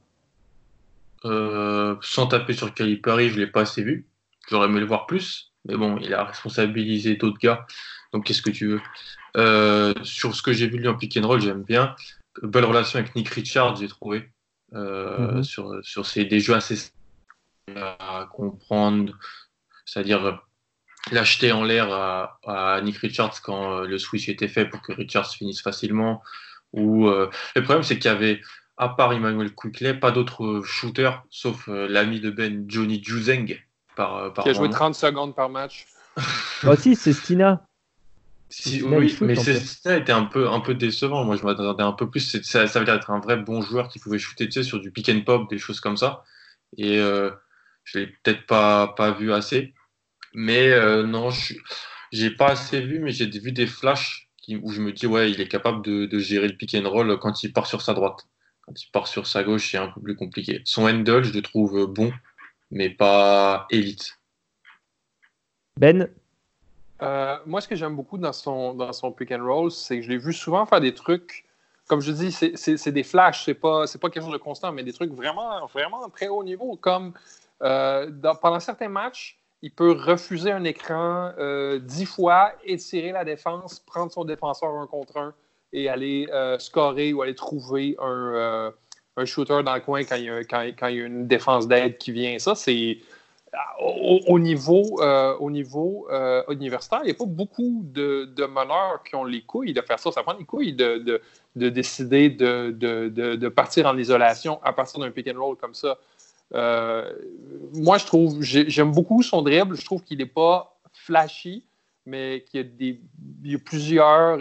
[2.02, 4.06] Sans taper sur Calipari, je ne l'ai pas assez vu.
[4.50, 5.54] J'aurais aimé le voir plus.
[5.66, 7.66] Mais bon, il a responsabilisé d'autres gars.
[8.12, 8.82] Donc, qu'est-ce que tu veux?
[9.38, 11.96] Euh, Sur ce que j'ai vu lui en pick and roll, j'aime bien.
[12.42, 14.30] Belle relation avec Nick Richards, j'ai trouvé.
[14.74, 15.44] Euh, mhm.
[15.44, 16.92] Sur, sur ces, des jeux assez
[17.76, 19.18] à comprendre,
[19.86, 20.44] c'est-à-dire
[21.12, 25.32] l'acheter en l'air à, Nick Richards quand euh, le switch était fait pour que Richards
[25.34, 26.22] finisse facilement.
[26.74, 28.42] Ou, le problème, c'est qu'il y avait,
[28.78, 33.60] à part Emmanuel Quickley, pas d'autres shooters, sauf l'ami de Ben, Johnny Juzeng,
[34.00, 35.86] euh, qui a joué 30 secondes par match.
[36.64, 37.66] bah si, c'est Stina.
[38.84, 41.24] oui, mais Stina était un peu, un peu décevant.
[41.26, 42.42] Moi, je m'attendais un peu plus.
[42.44, 44.80] Ça, ça veut dire être un vrai bon joueur qui pouvait shooter tu sais, sur
[44.80, 46.24] du pick and pop, des choses comme ça.
[46.78, 47.32] Et euh,
[47.84, 49.74] je l'ai peut-être pas, pas vu assez.
[50.34, 51.56] Mais euh, non, je
[52.12, 55.32] j'ai pas assez vu, mais j'ai vu des flashs qui, où je me dis, ouais,
[55.32, 57.94] il est capable de, de, gérer le pick and roll quand il part sur sa
[57.94, 58.28] droite.
[58.62, 60.62] Quand il part sur sa gauche, c'est un peu plus compliqué.
[60.66, 62.12] Son handle, je le trouve bon
[62.74, 64.20] mais pas élite.
[65.80, 66.10] Ben?
[67.02, 70.04] Euh, Moi, ce que j'aime beaucoup dans son, dans son pick and roll, c'est que
[70.04, 71.46] je l'ai vu souvent faire des trucs,
[71.88, 74.94] comme je dis, c'est des flashs, c'est pas, pas quelque chose de constant, mais des
[74.94, 77.14] trucs vraiment, vraiment très haut niveau, comme
[77.62, 78.10] euh,
[78.42, 84.12] pendant certains matchs, il peut refuser un écran euh, dix fois, étirer la défense, prendre
[84.12, 85.34] son défenseur un contre un
[85.72, 86.28] et aller
[86.60, 88.72] scorer ou aller trouver un,
[89.18, 92.38] un shooter dans le coin quand il y a, une défense d'aide qui vient.
[92.40, 92.98] Ça, c'est.
[93.80, 99.14] Au, niveau, euh, au niveau euh, universitaire, il n'y a pas beaucoup de, meneurs qui
[99.14, 100.12] ont les couilles de faire ça.
[100.12, 101.22] Ça prend les couilles de
[101.56, 106.00] décider de, partir en isolation à partir d'un pick and roll comme ça.
[106.54, 107.12] Euh,
[107.74, 109.76] moi, je trouve, j'aime beaucoup son dribble.
[109.76, 111.66] Je trouve qu'il n'est pas flashy,
[112.06, 113.02] mais qu'il y a, des,
[113.44, 114.38] il y a plusieurs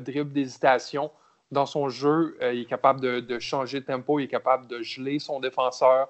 [0.00, 1.10] dribbles d'hésitation
[1.50, 2.36] dans son jeu.
[2.42, 6.08] Euh, il est capable de, changer de tempo, il est capable de geler son défenseur.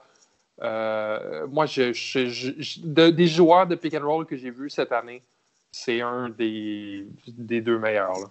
[0.62, 5.22] Euh, moi, je, des joueurs de pick and roll que j'ai vus cette année,
[5.70, 8.30] c'est un des, des, deux meilleurs.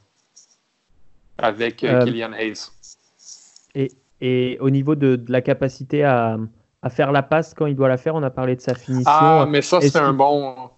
[1.38, 2.72] avec euh, Killian Hayes.
[3.76, 6.40] Et, et, au niveau de, la capacité à,
[6.86, 9.12] à, faire la passe quand il doit la faire, on a parlé de sa finition.
[9.12, 10.70] Ah, mais ça, c'est un bon.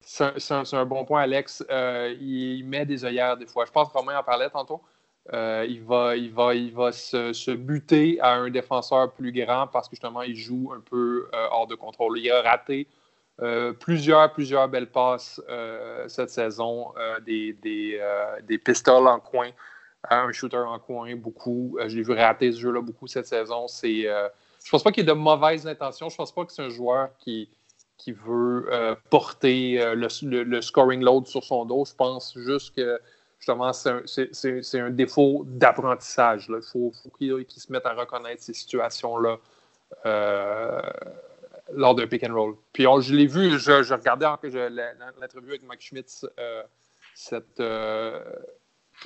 [0.00, 1.64] C'est un, bon point, Alex.
[1.70, 3.64] il met des œillères des fois.
[3.66, 4.80] Je pense que Romain en parlait tantôt.
[5.34, 9.88] Euh, il va, il va, il va se, buter à un défenseur plus grand parce
[9.88, 12.18] que justement, il joue un peu euh, hors de contrôle.
[12.18, 12.86] Il a raté
[13.42, 15.40] euh, plusieurs, plusieurs belles passes
[16.06, 16.92] cette saison,
[17.26, 18.00] des, des,
[18.44, 19.50] des, pistoles en coin,
[20.08, 21.78] un shooter en coin, beaucoup.
[21.86, 23.68] je l'ai vu rater ce jeu-là beaucoup cette saison.
[23.68, 24.06] C'est,
[24.64, 26.08] je pense pas qu'il ait de mauvaises intentions.
[26.08, 27.48] Je pense pas que c'est un joueur qui,
[27.96, 28.68] qui veut
[29.10, 31.84] porter le, le, scoring load sur son dos.
[31.84, 33.00] Je pense juste que
[33.38, 36.46] justement, c'est un, défaut d'apprentissage.
[36.48, 39.38] Il faut, qu'il se mette à reconnaître ces situations-là
[40.06, 40.82] euh,
[41.72, 42.56] lors d'un pick and roll.
[42.72, 44.26] Puis je l'ai vu, je, regardais
[45.20, 46.62] l'interview avec Mike Schmitz euh,
[47.60, 48.20] euh,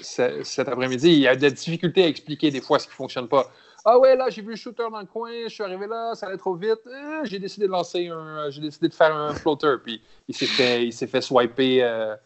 [0.01, 1.09] cet après-midi.
[1.09, 3.51] Il y a des difficultés à expliquer des fois ce qui ne fonctionne pas.
[3.85, 6.27] Ah ouais, là, j'ai vu le shooter dans le coin, je suis arrivé là, ça
[6.27, 6.81] allait trop vite.
[7.25, 8.49] j'ai décidé de lancer un.
[8.51, 9.79] J'ai décidé de faire un floater.
[9.83, 12.17] Puis il s'est fait, il s'est fait swiper euh,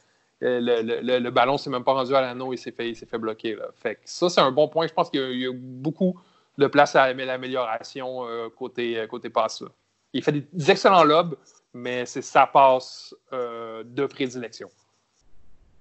[0.41, 3.57] le, le, ballon s'est même pas rendu à l'anneau, il s'est fait, fait bloquer.
[3.57, 3.69] Là.
[3.75, 4.87] Fait ça, c'est un bon point.
[4.87, 6.21] Je pense qu'il y, a beaucoup
[6.59, 9.65] de place à l'amélioration côté, côté passe.
[10.13, 11.37] Il fait des, excellents lobes,
[11.73, 14.69] mais c'est sa passe de prédilection.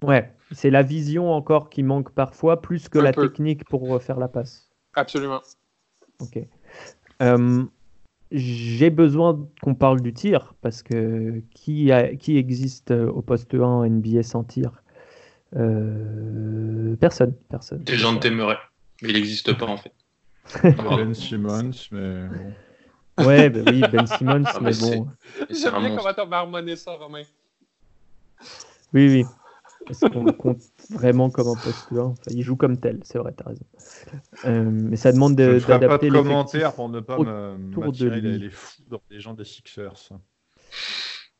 [0.02, 4.28] Ouais, c'est la vision encore qui manque parfois, plus que la technique pour faire la
[4.28, 4.70] passe.
[4.94, 5.42] Absolument.
[6.20, 6.38] Ok.
[7.22, 7.64] Euh,
[8.32, 13.88] j'ai besoin qu'on parle du tir, parce que qui, qui existe au poste 1 en
[13.88, 14.82] NBA sans tir?
[15.54, 17.34] Euh, Personne.
[17.48, 17.82] personne.
[17.84, 18.58] Des gens t'aimeraient,
[19.02, 19.92] mais il n'existe pas en fait.
[20.62, 22.26] ben Simmons, mais.
[23.18, 25.08] Ouais, bah oui, Ben Simmons, ah, mais, bon.
[25.50, 27.22] J'aime bien comment tu marmonné ça, Romain.
[28.92, 29.24] Oui, oui.
[29.88, 33.42] Est-ce qu'on compte vraiment comme un poste 1 Il joue comme tel, c'est vrai, tu
[33.44, 33.64] as raison.
[34.44, 39.00] Euh, mais ça demande d'adapter pas de commentaires pour ne pas m'attirer les, les foudres
[39.10, 40.10] des gens des Sixers.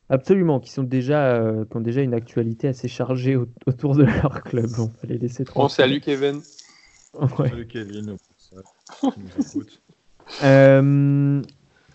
[0.08, 4.42] Absolument, qui, sont déjà, euh, qui ont déjà une actualité assez chargée autour de leur
[4.44, 4.70] club.
[4.78, 5.62] On va les laisser tranquilles.
[5.62, 6.40] Bon, salut Kevin.
[7.36, 8.16] Salut Kevin.
[10.44, 11.42] euh,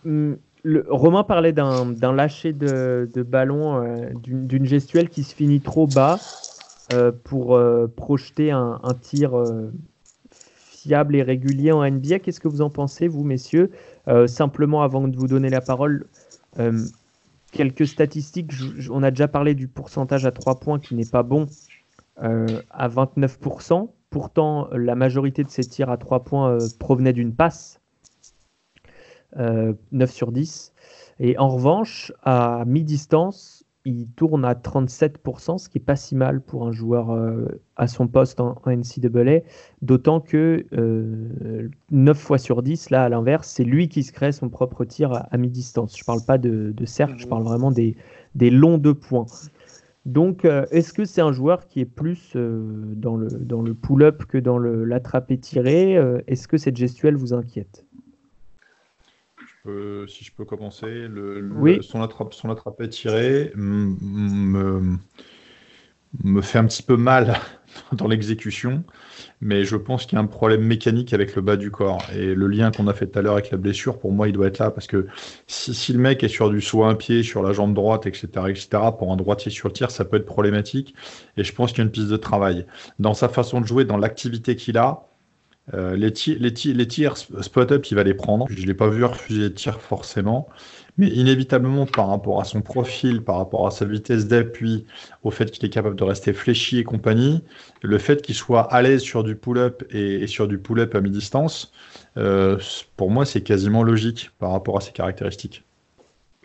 [0.04, 6.20] le, Romain parlait d'un lâcher de, ballon, euh, d'une gestuelle qui se finit trop bas
[7.24, 9.34] pour euh, projeter un, tir
[10.32, 12.20] fiable et régulier en NBA.
[12.20, 13.72] Qu'est-ce que vous en pensez, vous, messieurs?
[14.26, 16.08] Simplement, avant de vous donner la parole,
[17.52, 18.52] quelques statistiques.
[18.90, 21.48] on a déjà parlé du pourcentage à 3 points qui n'est pas bon
[22.18, 23.90] à 29%.
[24.10, 27.82] Pourtant, la majorité de ces tirs à 3 points provenaient d'une passe.
[29.38, 30.74] 9 euh, sur 10.
[31.20, 36.42] Et en revanche, à mi-distance, il tourne à 37%, ce qui n'est pas si mal
[36.42, 39.42] pour un joueur euh, à son poste en, NCAA,
[39.82, 40.66] d'autant que
[41.90, 44.86] 9 euh, fois sur 10, là à l'inverse, c'est lui qui se crée son propre
[44.86, 45.98] tir à, mi-distance.
[45.98, 47.96] Je ne parle pas de, cercle, je parle vraiment des,
[48.36, 49.26] longs de points.
[50.06, 54.40] Donc, est-ce que c'est un joueur qui est plus dans le, dans le pull-up que
[54.40, 55.94] dans l'attraper tiré
[56.28, 57.86] Est-ce que cette gestuelle vous inquiète?
[59.66, 64.98] Si je peux commencer, le, son, attrape, son attrapé tiré me,
[66.24, 67.38] me fait un petit peu mal
[67.94, 68.84] dans l'exécution,
[69.40, 72.04] mais je pense qu'il y a un problème mécanique avec le bas du corps.
[72.16, 74.34] Et le lien qu'on a fait tout à l'heure avec la blessure, pour moi, il
[74.34, 75.08] doit être là, parce que
[75.48, 78.68] si, le mec est sur du saut un pied, sur la jambe droite, etc., etc.,
[78.98, 80.96] pour un droitier sur le tir, ça peut être problématique.
[81.38, 82.66] Et je pense qu'il y a une piste de travail.
[83.00, 85.08] Dans sa façon de jouer, dans l'activité qu'il a,
[85.74, 88.46] euh, les, tirs, spot-up, il va les prendre.
[88.50, 90.50] Je ne l'ai pas vu refuser les tirs forcément.
[90.98, 94.86] Mais inévitablement, par rapport à son profil, par rapport à sa vitesse d'appui,
[95.24, 97.44] au fait qu'il est capable de rester fléchi et compagnie,
[97.82, 101.72] le fait qu'il soit à l'aise sur du pull-up et, sur du pull-up à mi-distance,
[102.18, 102.58] euh,
[102.98, 105.64] pour moi, c'est quasiment logique par rapport à ses caractéristiques.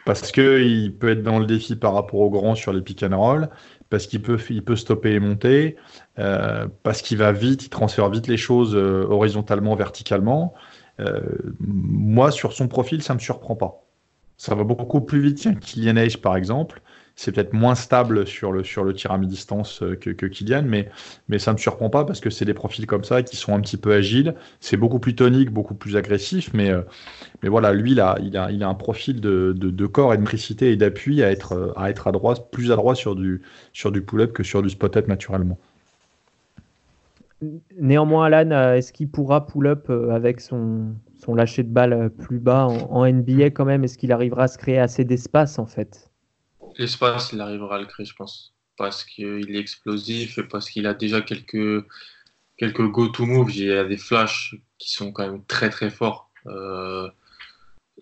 [0.04, 3.18] Parce qu'il peut être dans le défi par rapport au grand sur les pick and
[3.18, 3.48] roll,
[3.90, 5.76] parce qu'il peut, stopper et monter,
[6.18, 10.54] euh, parce qu'il va vite, il transfère vite les choses euh, horizontalement, verticalement.
[11.00, 11.20] Euh,
[11.60, 13.84] moi, sur son profil, ça ne me surprend pas.
[14.38, 16.82] Ça va beaucoup plus vite qu'un Kylian Age, par exemple
[17.16, 21.38] c'est peut-être moins stable sur le, sur tir à mi-distance euh, que, que, Kylian, mais,
[21.38, 23.60] ça ne me surprend pas parce que c'est des profils comme ça qui sont un
[23.60, 24.34] petit peu agiles.
[24.60, 26.82] C'est beaucoup plus tonique, beaucoup plus agressif, mais, euh,
[27.42, 31.74] voilà, lui, là, il, a, un profil de, corps et de et d'appui à être,
[31.76, 31.90] à
[32.50, 33.40] plus adroit sur du,
[33.72, 35.58] sur du pull-up que sur du spot-up naturellement.
[37.80, 40.94] Néanmoins, Alan, euh, est-ce qu'il pourra pull-up avec son,
[41.28, 43.84] lâcher de balle plus bas en NBA quand même?
[43.84, 46.10] Est-ce qu'il arrivera à se créer assez d'espace en fait?
[46.78, 48.54] L'espace, il arrivera à le créer, je pense.
[48.76, 51.84] Parce qu'il est explosif et parce qu'il a déjà quelques,
[52.58, 53.54] quelques go-to-moves.
[53.54, 56.30] Il y a des flashs qui sont quand même très très forts.
[56.46, 57.08] Euh,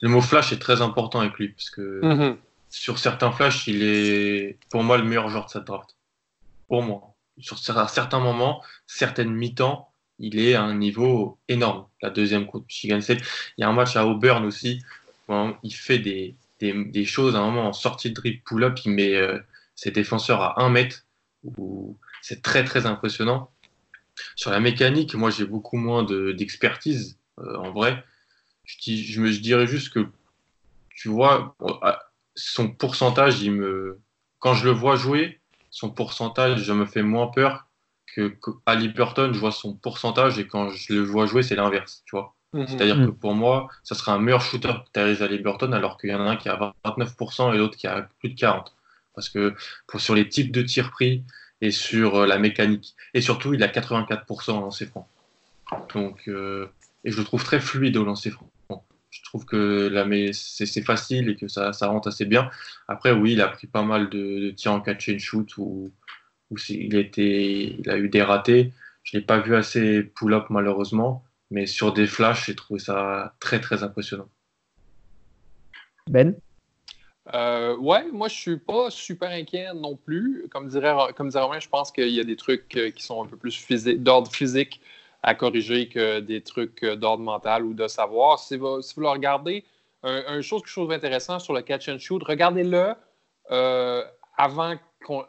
[0.01, 2.37] le mot flash est très important avec lui parce que mm-hmm.
[2.69, 5.97] sur certains flashs, il est pour moi le meilleur joueur de cette draft.
[6.69, 7.15] Pour moi.
[7.39, 11.87] Sur certains moments, certaines mi-temps, il est à un niveau énorme.
[12.01, 13.23] La deuxième contre Michigan State.
[13.57, 14.81] Il y a un match à Auburn aussi.
[15.29, 16.37] il fait des,
[16.73, 19.39] des, choses à un moment en sortie de dribble pull-up, il met euh,
[19.75, 21.05] ses défenseurs à 1 mètre.
[22.23, 23.51] C'est très très impressionnant.
[24.37, 28.03] Sur la mécanique, moi j'ai beaucoup moins d'expertise euh, en vrai.
[28.65, 30.07] Je, je, me, dirais juste que
[30.91, 31.57] tu vois,
[32.35, 34.01] son pourcentage, il me,
[34.39, 37.67] quand je le vois jouer, son pourcentage, je me fais moins peur
[38.15, 42.03] que, que Burton, je vois son pourcentage et quand je le vois jouer, c'est l'inverse,
[42.07, 42.34] tu vois.
[42.67, 46.15] C'est-à-dire que pour moi, ça sera un meilleur shooter que Theresa Burton, alors qu'il y
[46.15, 48.65] en a un qui a 29% et l'autre qui a plus de 40%.
[49.15, 49.55] Parce que
[49.87, 51.25] pour, sur les types de tirs pris
[51.61, 55.09] et sur euh, la mécanique, et surtout, il a 84% au lancer franc.
[55.95, 56.67] Donc, euh,
[57.05, 58.51] et je le trouve très fluide au lancer franc.
[59.11, 62.51] Je trouve que c'est facile et que ça, ça, rentre assez bien.
[62.89, 65.93] Après, oui, il a pris pas mal de, tirs en catch and shoot où,
[66.51, 68.73] où il, était, il a eu des ratés.
[69.05, 73.35] Je ne l'ai pas vu assez pull-up malheureusement Mais sur des flashs, j'ai trouvé ça
[73.41, 74.29] très, très impressionnant.
[76.09, 76.35] Ben?
[77.33, 80.47] Euh, ouais, moi je suis pas super inquiet non plus.
[80.51, 83.23] Comme dirait, comme dirait Romain, je pense qu'il y a des trucs euh, qui sont
[83.23, 83.67] un peu plus
[83.99, 84.81] d'ordre physique
[85.23, 88.39] à corriger que des trucs euh, d'ordre mental ou de savoir.
[88.39, 89.65] Si vous, si vous le regardez,
[90.03, 92.93] un, chose que je trouve intéressant sur le catch and shoot, regardez-le
[93.51, 94.05] euh,
[94.37, 94.75] avant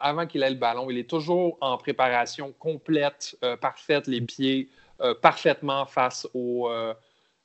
[0.00, 0.90] avant qu'il ait le ballon.
[0.90, 4.70] Il est toujours en préparation complète, parfaite, les pieds
[5.20, 6.68] parfaitement face au,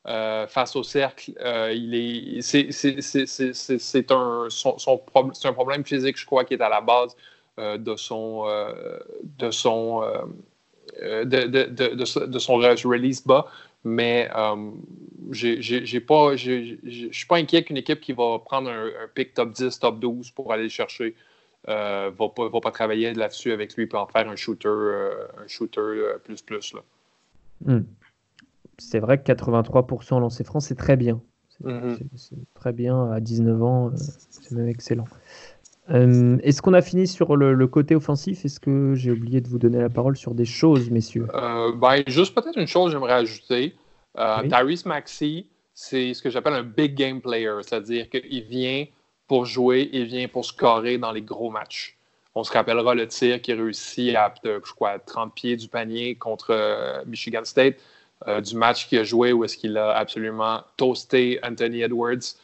[0.08, 1.32] euh, face au cercle.
[1.42, 7.16] Euh, c'est, un, problème physique, je crois, qui est à la base
[7.60, 8.48] euh, de son,
[9.38, 10.02] de son,
[11.00, 13.46] de, de, de, son release bas.
[13.84, 14.28] Mais
[15.32, 19.52] j'ai pas, je ne suis pas inquiet qu'une équipe qui va prendre un, pick top
[19.52, 21.16] 10, top 12 pour aller le chercher
[21.68, 26.16] ne va, pas, pas travailler là-dessus avec lui pour en faire un shooter, un shooter
[26.24, 26.74] plus plus.
[27.66, 27.82] Hmm
[28.82, 31.22] c'est vrai que 83% lancé franc, c'est très bien.
[32.16, 35.06] C'est très bien à 19 ans, euh, c'est même excellent.
[35.92, 38.44] Euh, est-ce qu'on a fini sur le, côté offensif?
[38.46, 41.28] Est-ce que j'ai oublié de vous donner la parole sur des choses, messieurs?
[41.36, 43.76] Euh, ben, Juste peut-être une chose, j'aimerais ajouter.
[44.16, 45.46] Tyrese Maxey,
[45.76, 48.86] c'est ce que j'appelle un big game player, c'est-à-dire qu'il vient
[49.28, 51.96] pour jouer, il vient pour scorer dans les gros matchs.
[52.34, 57.04] On se rappellera le tir qui réussit à, je crois, 30 pieds du panier contre
[57.06, 57.76] Michigan State.
[58.28, 62.36] Euh, du match qu'il a joué où est-ce qu'il a absolument toasté Anthony Edwards.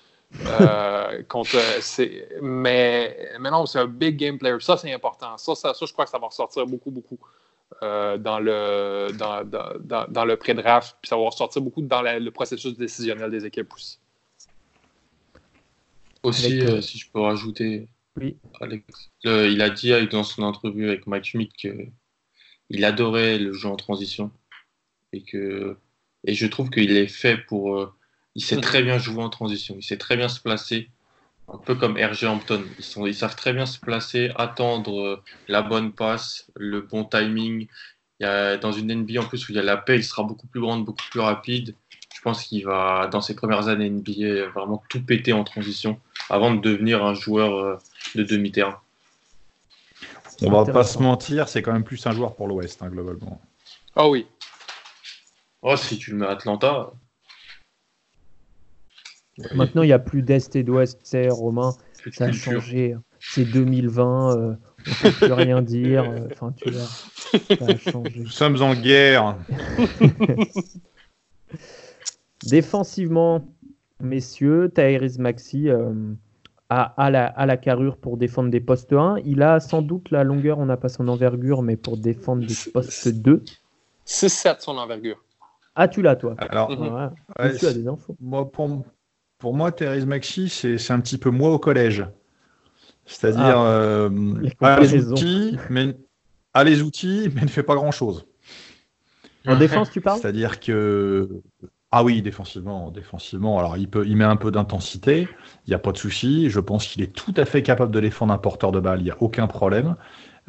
[0.45, 1.57] Euh, contre,
[2.41, 4.57] mais, mais non, c'est un big game player.
[4.59, 5.37] Ça, c'est important.
[5.37, 7.19] Ça, ça, je crois que ça va ressortir beaucoup, beaucoup
[7.83, 10.97] euh, dans le, dans, dans, dans, le pré-draft.
[10.99, 13.99] Puis ça va ressortir beaucoup dans le processus décisionnel des équipes aussi.
[16.23, 18.37] Aussi, si je peux rajouter, oui.
[19.23, 24.31] il a dit dans son entrevue avec Mike Schmidt qu'il adorait le jeu en transition
[25.13, 25.77] et que
[26.25, 27.77] et je trouve qu'il est fait pour.
[27.77, 27.93] Euh,
[28.35, 30.91] il sait très bien jouer en transition, il sait très bien se placer,
[31.51, 32.63] un peu comme RG Hampton.
[32.77, 37.03] Ils, sont, ils savent très bien se placer, attendre euh, la bonne passe, le bon
[37.03, 37.67] timing.
[38.19, 40.59] Dans une NBA en plus où il y a la paix, il sera beaucoup plus
[40.59, 41.75] grande, beaucoup plus rapide.
[42.17, 45.99] Je pense qu'il va, dans ses premières années NBA, vraiment tout péter en transition
[46.31, 47.77] avant de devenir un joueur euh,
[48.15, 48.81] de demi-terrain.
[50.41, 53.39] On va pas se mentir, c'est quand même plus un joueur pour l'Ouest, hein, globalement.
[53.95, 54.25] Ah oui,
[55.61, 56.91] Oh, si tu le mets à Atlanta.
[59.53, 61.75] Maintenant, il n'y a plus d'Est et d'Ouest, c'est Romain.
[62.11, 62.95] Ça a changé.
[63.19, 66.09] C'est 2020, euh, on ne peut plus rien dire.
[66.09, 68.19] Euh, enfin, tu vois, ça a changé.
[68.19, 69.37] Nous sommes en guerre.
[72.47, 73.45] Défensivement,
[73.99, 75.91] messieurs, Tyrese Maxi euh,
[76.69, 79.17] a, la, a, la, carrure pour défendre des postes 1.
[79.25, 82.55] Il a sans doute la longueur, on n'a pas son envergure, mais pour défendre des
[82.71, 83.43] postes 2.
[84.05, 85.21] 6-7 son envergure.
[85.75, 86.35] Ah, tu l'as, toi.
[86.39, 88.15] Alors, tu as des infos.
[88.19, 88.83] Moi, pour,
[89.37, 92.05] pour moi, Thérèse Maxi, c'est un petit peu moi au collège.
[93.05, 94.09] C'est-à-dire, ah, euh,
[94.81, 95.95] les outils, mais,
[96.53, 98.25] a les outils, mais ne fait pas grand-chose.
[99.45, 100.19] En défense, tu parles?
[100.19, 101.29] C'est-à-dire que.
[101.99, 103.57] Ah oui, défensivement, défensivement.
[103.57, 105.27] Alors, il, peut, il met un peu d'intensité,
[105.65, 106.47] il n'y a pas de souci.
[106.51, 109.05] Je pense qu'il est tout à fait capable de défendre un porteur de balle, il
[109.05, 109.95] n'y a aucun problème.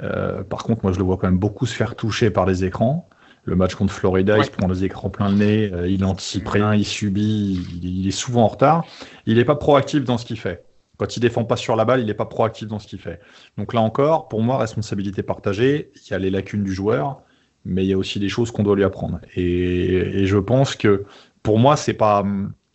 [0.02, 2.66] Euh, par contre, moi, je le vois quand même beaucoup se faire toucher par les
[2.66, 3.08] écrans.
[3.44, 6.46] Le match contre Florida, il se prend les écrans plein le nez, euh, il anticipe
[6.46, 8.84] rien, il subit, il, est souvent en retard.
[9.24, 10.66] Il n'est pas proactif dans ce qu'il fait.
[10.98, 13.20] Quand il défend pas sur la balle, il n'est pas proactif dans ce qu'il fait.
[13.56, 15.92] Donc là encore, pour moi, responsabilité partagée.
[15.94, 17.22] Il y a les lacunes du joueur,
[17.68, 19.20] mais il y a aussi des choses qu'on doit lui apprendre.
[19.36, 21.04] Et, je pense que
[21.42, 22.24] pour moi, c'est pas.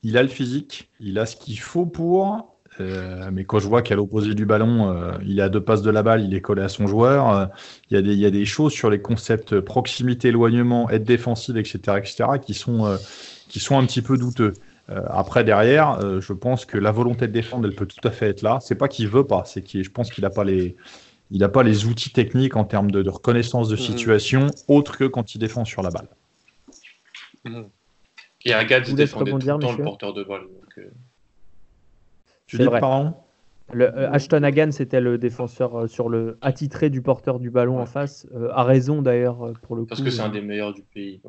[0.03, 2.49] Il a le physique, il a ce qu'il faut pour.
[2.79, 5.83] Euh, mais quand je vois qu'à l'opposé du ballon, euh, il est à deux passes
[5.83, 7.45] de la balle, il est collé à son joueur, euh,
[7.91, 11.03] il, y a des, il, y a des, choses sur les concepts proximité, éloignement, aide
[11.03, 12.97] défensive, etc., etc., qui sont,
[13.47, 14.53] qui sont un petit peu douteux.
[14.87, 18.41] après, derrière, je pense que la volonté de défendre, elle peut tout à fait être
[18.41, 18.57] là.
[18.59, 20.75] C'est pas qu'il veut pas, c'est qu'il, je pense qu'il n'a pas les,
[21.33, 23.81] il n'a pas les outils techniques en termes de, reconnaissance de mhm.
[23.81, 26.07] situation, autre que quand il défend sur la balle.
[27.43, 27.69] Mhm.
[28.45, 30.41] Et Agathe défendait tout le temps le porteur de balle.
[30.41, 30.85] Donc,
[33.71, 37.79] le, euh, Ashton Hagan, c'était le défenseur euh, sur le attitré du porteur du ballon
[37.79, 40.05] en face, euh, a raison d'ailleurs pour le Parce coup.
[40.05, 41.21] Parce que c'est un des meilleurs du pays.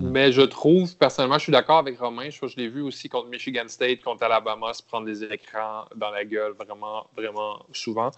[0.00, 2.28] Mais je trouve, personnellement, je suis d'accord avec Romain.
[2.28, 6.10] Je, je l'ai vu aussi contre Michigan State, contre Alabama, se prendre des écrans dans
[6.10, 8.10] la gueule vraiment, vraiment souvent.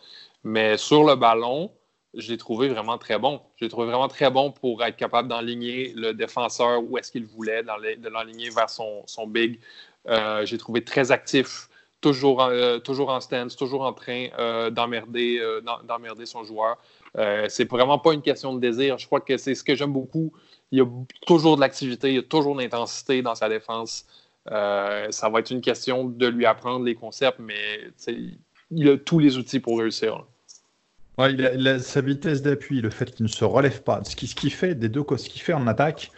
[0.43, 1.71] Mais sur le ballon,
[2.17, 3.41] je l'ai trouvé vraiment très bon.
[3.57, 7.27] Je l'ai trouvé vraiment très bon pour être capable d'enligner le défenseur où est-ce qu'il
[7.27, 9.61] voulait, de l'enligner vers son, big.
[10.09, 11.69] Euh, j'ai trouvé très actif
[12.01, 14.29] toujours, en, toujours en stance, toujours en train
[14.71, 15.41] d'emmerder,
[15.85, 16.79] d'emmerder son joueur.
[17.49, 18.99] c'est vraiment pas une question de désir.
[18.99, 20.33] Je crois que c'est ce que j'aime beaucoup.
[20.73, 20.87] Il y a
[21.27, 24.07] toujours de l'activité, il y a toujours de l'intensité dans sa défense.
[24.47, 27.91] ça va être une question de lui apprendre les concepts, mais
[28.71, 30.25] il a tous les outils pour réussir.
[31.19, 34.27] Ouais, il a, sa vitesse d'appui, le fait qu'il ne se relève pas, ce qui,
[34.27, 36.11] ce qui fait des deux ce qu'il fait en attaque,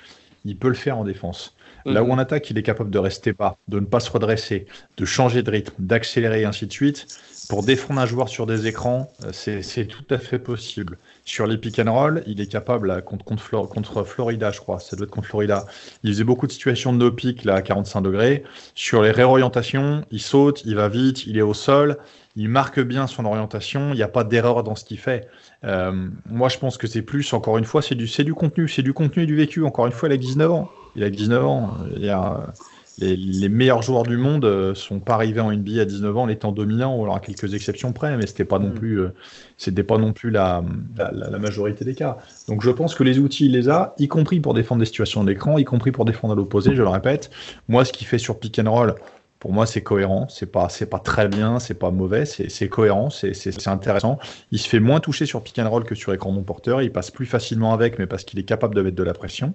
[0.45, 1.55] il peut le faire en défense.
[1.85, 2.13] Là où mhm.
[2.13, 5.43] en attaque, il est capable de rester bas, de ne pas se redresser, de changer
[5.43, 7.07] de rythme, d'accélérer, et ainsi de suite.
[7.49, 10.99] Pour défendre un joueur sur des écrans, euh, c'est tout à fait possible.
[11.25, 14.81] Sur les pick and roll, il est capable contre, contre, Florida, je crois.
[14.81, 15.65] Ça doit être contre Florida.
[16.03, 18.43] Il faisait beaucoup de situations de no pick là, à 45 degrés.
[18.75, 21.97] Sur les réorientations, il saute, il va vite, il est au sol
[22.39, 25.27] il marque bien son orientation, il n'y a pas d'erreur dans ce qu'il fait.
[25.65, 28.83] Euh, moi, je pense que c'est plus, encore une fois, c'est du, du contenu, c'est
[28.83, 29.65] du contenu et du vécu.
[29.65, 30.71] Encore une fois, il a 19 ans.
[30.95, 31.77] Il a 19 ans.
[31.97, 32.53] Il y a,
[33.01, 36.23] les, meilleurs joueurs du monde ne euh, sont pas arrivés en NBA à 19 ans
[36.23, 38.75] en étant dominants, ou alors à quelques exceptions près, mais c'était pas non mm.
[38.75, 39.09] plus, euh,
[39.57, 40.63] c'était pas non plus la,
[40.97, 42.19] la, majorité des cas.
[42.49, 45.25] Donc je pense que les outils, il les a, y compris pour défendre des situations
[45.25, 47.31] d'écran, y compris pour défendre à l'opposé, je le répète.
[47.69, 48.95] Moi, ce qu'il fait sur pick and roll,
[49.39, 50.27] pour moi, c'est cohérent.
[50.29, 54.19] C'est pas, c'est pas très bien, c'est pas mauvais, c'est cohérent, c'est intéressant.
[54.51, 56.83] Il se fait moins toucher sur pick and roll que sur écran non porteur.
[56.83, 59.55] Il passe plus facilement avec, mais parce qu'il est capable de mettre de la pression,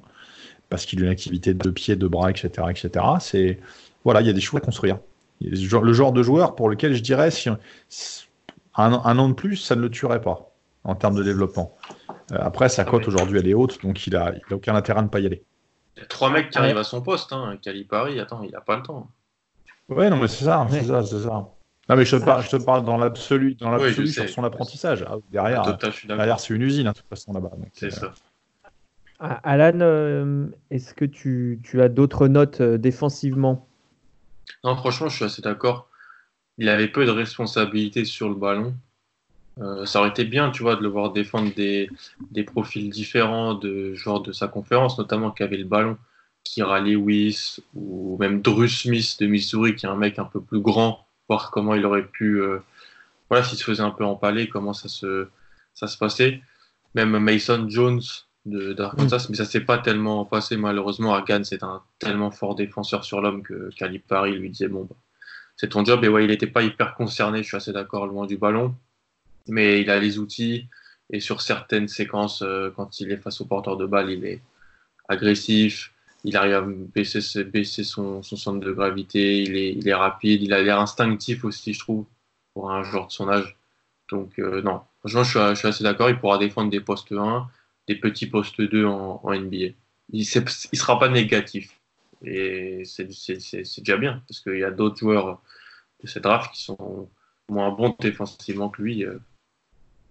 [0.69, 3.05] parce qu'il a une activité de pied, de bras, etc., etc.
[3.19, 3.59] C'est
[4.03, 4.99] voilà, il y a des choix à construire.
[5.41, 7.49] Le genre de joueur pour lequel je dirais si
[8.75, 10.51] un, an de plus, ça ne le tuerait pas
[10.83, 11.75] en termes de développement.
[12.31, 14.99] Euh, après, sa cote aujourd'hui, elle est haute, donc il a, il a aucun intérêt
[14.99, 15.43] à ne pas y aller.
[15.95, 17.57] Il y a trois mecs qui arrivent à son poste, hein.
[17.61, 19.09] Calipari, attends, il n'a pas le temps.
[19.89, 21.49] Ouais, non, mais c'est ça, c'est ça, c'est ça.
[21.89, 25.03] Non, mais je te parle, je te parle dans l'absolu, dans l'absolu sur son apprentissage.
[25.07, 27.51] Ah, derrière, derrière c'est une usine, hein, de toute façon, là-bas.
[27.73, 28.05] C'est ça.
[28.05, 28.09] Euh,
[29.19, 33.67] ah, Alan, euh, est-ce que tu, tu as d'autres notes euh, défensivement?
[34.63, 35.89] Non, franchement, je suis assez d'accord.
[36.57, 38.75] Il avait peu de responsabilités sur le ballon.
[39.85, 41.89] ça aurait été bien, tu vois, de le voir défendre des,
[42.31, 45.97] des profils différents de joueurs de sa conférence, notamment qui avaient le ballon.
[46.43, 50.59] Kira Lewis ou même Drew Smith de Missouri, qui est un mec un peu plus
[50.59, 52.59] grand, voir comment il aurait pu, euh,
[53.29, 55.27] voilà, s'il se faisait un peu empaler, comment ça se,
[55.73, 56.41] ça se passait.
[56.95, 58.01] Même Mason Jones
[58.45, 59.25] d'Arkansas, mm.
[59.29, 61.13] mais ça s'est pas tellement passé malheureusement.
[61.13, 64.95] Argan, c'est un tellement fort défenseur sur l'homme que Calipari lui disait bon, bah,
[65.55, 66.03] c'est ton job.
[66.03, 68.75] Et ouais, il n'était pas hyper concerné, je suis assez d'accord, loin du ballon,
[69.47, 70.67] mais il a les outils.
[71.09, 74.41] Et sur certaines séquences, euh, quand il est face au porteur de balle, il est
[75.09, 75.92] agressif,
[76.23, 77.21] il arrive à baisser,
[77.83, 81.79] son, centre de gravité, il est, il est rapide, il a l'air instinctif aussi, je
[81.79, 82.05] trouve,
[82.53, 83.57] pour un joueur de son âge.
[84.09, 86.09] Donc, euh, non, franchement, je suis, assez d'accord.
[86.09, 87.47] Il pourra défendre des postes 1,
[87.87, 89.73] des petits postes 2 en, NBA.
[90.09, 91.79] Il ne sera pas négatif.
[92.23, 95.41] Et c'est déjà bien, parce qu'il y a d'autres joueurs
[96.01, 97.09] de cette draft qui sont
[97.49, 99.19] moins bons défensivement que lui, euh,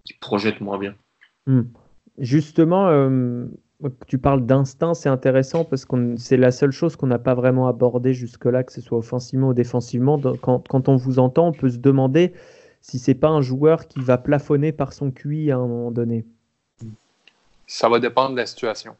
[0.05, 0.95] qui projettent moins bien.
[1.47, 1.63] Hmm.
[2.19, 3.47] Justement, euh,
[4.07, 7.67] tu parles d'instinct, c'est intéressant parce que c'est la seule chose qu'on n'a pas vraiment
[7.67, 10.19] abordée jusque-là, que ce soit offensivement ou défensivement.
[10.41, 12.33] Quand, on vous entend, on peut se demander
[12.81, 16.25] si c'est pas un joueur qui va plafonner par son QI à un moment donné.
[17.67, 18.95] Ça va dépendre de la situation.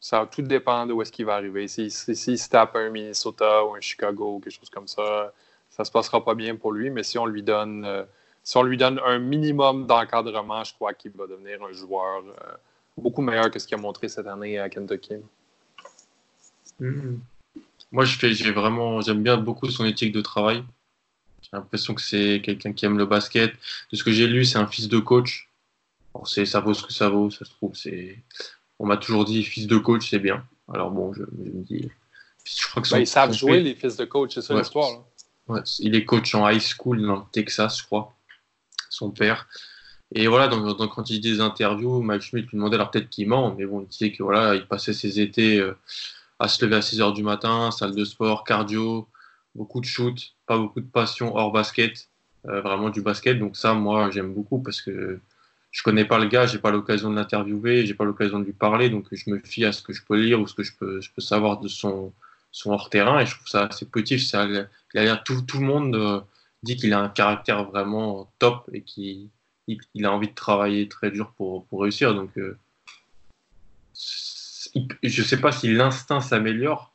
[0.00, 1.68] Ça va tout dépendre de où est-ce qu'il va arriver.
[1.68, 5.32] S'il si, si, se tape un Minnesota ou un Chicago ou quelque chose comme ça,
[5.70, 6.90] ça se passera pas bien pour lui.
[6.90, 8.04] Mais si on lui donne, euh,
[8.42, 12.22] si on lui donne un minimum d'encadrement, je crois qu'il va devenir un joueur.
[12.26, 12.54] Euh,
[12.96, 15.14] beaucoup meilleur que ce qu'il a montré cette année à Kentucky.
[16.80, 17.18] Mm-hmm.
[17.92, 20.64] Moi, j'ai vraiment, j'aime bien beaucoup son éthique de travail.
[21.42, 23.52] J'ai l'impression que c'est quelqu'un qui aime le basket.
[23.92, 25.48] De ce que j'ai lu, c'est un fils de coach.
[26.24, 27.74] ça vaut ce que ça vaut, ça se trouve.
[27.74, 28.18] C'est,
[28.78, 30.44] on m'a toujours dit fils de coach, c'est bien.
[30.72, 31.88] Alors bon, je, me dis.
[32.44, 35.04] Je crois que ben, ils savent jouer les fils de coach, c'est ça l'histoire.
[35.78, 38.14] il est coach en high school dans le Texas, je crois.
[38.90, 39.48] Son père.
[40.14, 43.28] Et voilà, donc, quand il dit des interviews, Mike Schmidt lui demandait alors peut-être qu'il
[43.28, 45.76] ment, mais bon, il disait que voilà, il passait ses étés euh,
[46.38, 49.08] à se lever à 6 heures du matin, salle de sport, cardio,
[49.54, 52.08] beaucoup de shoot, pas beaucoup de passion hors basket,
[52.46, 53.38] euh, vraiment du basket.
[53.38, 55.18] Donc ça, moi, j'aime beaucoup parce que
[55.72, 58.52] je connais pas le gars, j'ai pas l'occasion de l'interviewer, j'ai pas l'occasion de lui
[58.52, 60.72] parler, donc je me fie à ce que je peux lire ou ce que je
[60.78, 62.12] peux, je peux savoir de son,
[62.52, 64.24] son hors-terrain et je trouve ça assez positif.
[64.24, 66.20] Ça, il a tout, tout le monde euh,
[66.62, 69.30] dit qu'il a un caractère vraiment top et qui
[69.66, 72.14] il, a envie de travailler très dur pour, pour réussir.
[72.14, 72.56] Donc, euh,
[73.94, 76.92] je ne sais pas si l'instinct s'améliore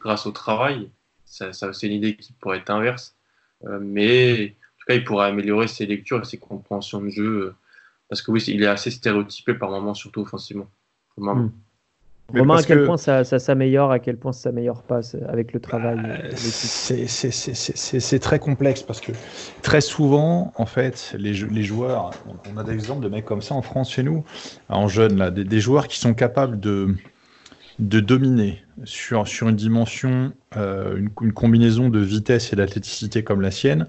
[0.00, 0.90] grâce au travail.
[1.24, 3.16] Ça, c'est une idée qui pourrait être inverse.
[3.64, 7.46] Euh, mais en tout cas, il pourrait améliorer ses lectures et ses compréhensions de jeu.
[7.46, 7.54] Euh,
[8.08, 10.70] parce que oui, il est assez stéréotypé par moments, surtout offensivement.
[12.32, 15.98] Romain, à quel point ça, s'améliore, à quel point ça s'améliore pas avec le travail
[16.02, 19.12] bah, C'est très complexe parce que
[19.62, 22.10] très souvent, en fait, les, les, joueurs,
[22.52, 24.24] on a des exemples de mecs comme ça en France chez nous,
[24.70, 26.94] en jeunes, là, des, joueurs qui sont capables de,
[27.78, 33.42] de dominer sur, sur une dimension, euh, une, une, combinaison de vitesse et d'athléticité comme
[33.42, 33.86] la sienne,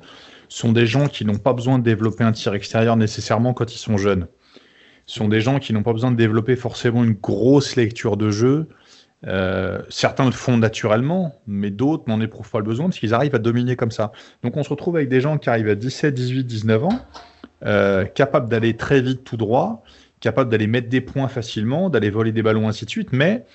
[0.50, 3.80] sont des gens qui n'ont pas besoin de développer un tir extérieur nécessairement quand ils
[3.80, 4.28] sont jeunes
[5.06, 8.68] sont des gens qui n'ont pas besoin de développer forcément une grosse lecture de jeu.
[9.28, 13.36] Euh, certains le font naturellement, mais d'autres n'en éprouvent pas le besoin parce qu'ils arrivent
[13.36, 14.12] à dominer comme ça.
[14.43, 16.99] Donc on se retrouve avec des gens qui arrivent à 17, 18, 19 ans,
[17.66, 19.84] euh, capables d'aller très vite tout droit,
[20.20, 23.14] capables d'aller mettre des points facilement, d'aller voler des ballons, ainsi de suite.
[23.14, 23.45] Mais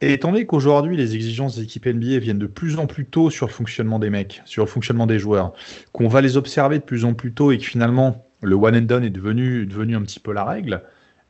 [0.00, 3.46] étant donné qu'aujourd'hui les exigences des équipes NBA viennent de plus en plus tôt sur
[3.46, 5.52] le fonctionnement des mecs, sur le fonctionnement des joueurs,
[5.92, 8.82] qu'on va les observer de plus en plus tôt et que finalement le one and
[8.82, 10.82] done est devenu, devenu un petit peu la règle,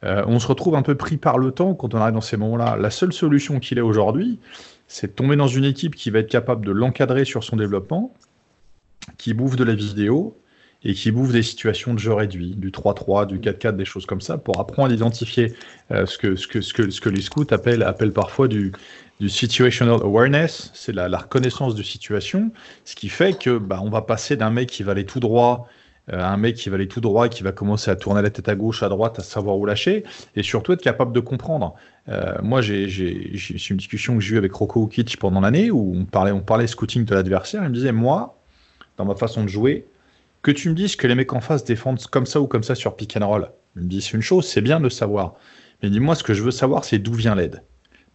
[0.05, 2.37] euh, on se retrouve un peu pris par le temps quand on arrive dans ces
[2.37, 2.77] moments-là.
[2.77, 4.39] La seule solution qu'il ait aujourd'hui,
[4.87, 8.12] c'est de tomber dans une équipe qui va être capable de l'encadrer sur son développement,
[9.17, 10.37] qui bouffe de la vidéo
[10.87, 14.21] et qui bouffe des situations de jeu réduit, du 3-3, du 4-4, des choses comme
[14.21, 15.55] ça, pour apprendre à identifier
[15.91, 18.73] euh, ce, que, ce, que, ce, que, ce que les scouts appellent, appellent parfois du,
[19.19, 22.53] du situational awareness, c'est la, la, reconnaissance de situation,
[22.85, 25.69] ce qui fait que bah, on va passer d'un mec qui va aller tout droit
[26.09, 28.55] un mec qui va aller tout droit qui va commencer à tourner la tête à
[28.55, 30.05] gauche, à droite, à savoir où lâcher,
[30.37, 31.75] et surtout être capable de comprendre.
[32.09, 32.85] Euh, moi, j'ai
[33.71, 36.67] une discussion que j'ai eue avec Rocco Ukic pendant l'année où on parlait, on parlait
[36.67, 37.63] scouting de l'adversaire.
[37.63, 38.39] Il me disait, moi,
[38.99, 39.87] dans ma façon de jouer,
[40.43, 42.75] que tu me dises que les mecs en face défendent comme ça ou comme ça
[42.75, 43.51] sur pick and roll.
[43.77, 45.35] Il me dit, c'est une chose, c'est bien de savoir.
[45.83, 47.63] Mais dis-moi, ce que je veux savoir, c'est d'où vient l'aide.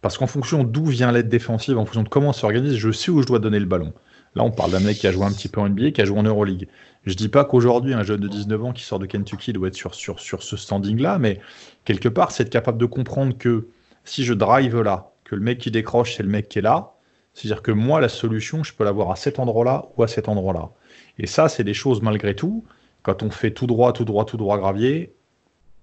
[0.00, 3.10] Parce qu'en fonction d'où vient l'aide défensive, en fonction de comment on s'organise, je sais
[3.10, 3.92] où je dois donner le ballon.
[4.36, 6.04] Là, on parle d'un mec qui a joué un petit peu en NBA, qui a
[6.04, 6.68] joué en Euroleague.
[7.06, 9.74] Je dis pas qu'aujourd'hui, un jeune de 19 ans qui sort de Kentucky doit être
[9.74, 11.40] sur, sur, sur ce standing-là, mais
[11.84, 13.68] quelque part, c'est être capable de comprendre que
[14.04, 16.92] si je drive là, que le mec qui décroche, c'est le mec qui est là,
[17.34, 20.70] c'est-à-dire que moi, la solution, je peux l'avoir à cet endroit-là ou à cet endroit-là.
[21.18, 22.64] Et ça, c'est des choses malgré tout.
[23.02, 25.14] Quand on fait tout droit, tout droit, tout droit gravier,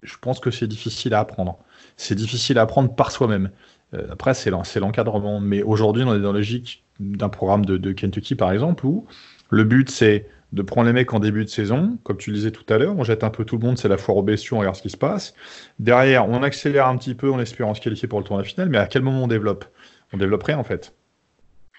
[0.04, 1.58] je pense que c'est difficile à apprendre.
[1.96, 3.50] C'est difficile à apprendre par soi-même.
[3.94, 5.40] Euh, après, c'est l'encadrement.
[5.40, 9.08] Mais aujourd'hui, on est dans la logique d'un programme de, de, Kentucky, par exemple, où
[9.50, 12.52] le but, c'est de prendre les mecs en début de saison, comme tu le disais
[12.52, 14.58] tout à l'heure, on jette un peu tout le monde, c'est la foire aux bestiaux,
[14.58, 15.34] on regarde ce qui se passe.
[15.80, 18.78] Derrière, on accélère un petit peu en espérant se qualifier pour le tournoi final, mais
[18.78, 19.66] à quel moment on développe?
[20.14, 20.94] On développerait en fait.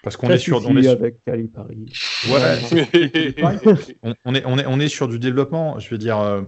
[0.02, 0.64] Parce qu'on est sur.
[0.68, 1.50] On est avec Paris.
[4.24, 5.78] on, est, on, est, on est sur du développement.
[5.80, 6.42] Je veux dire, euh,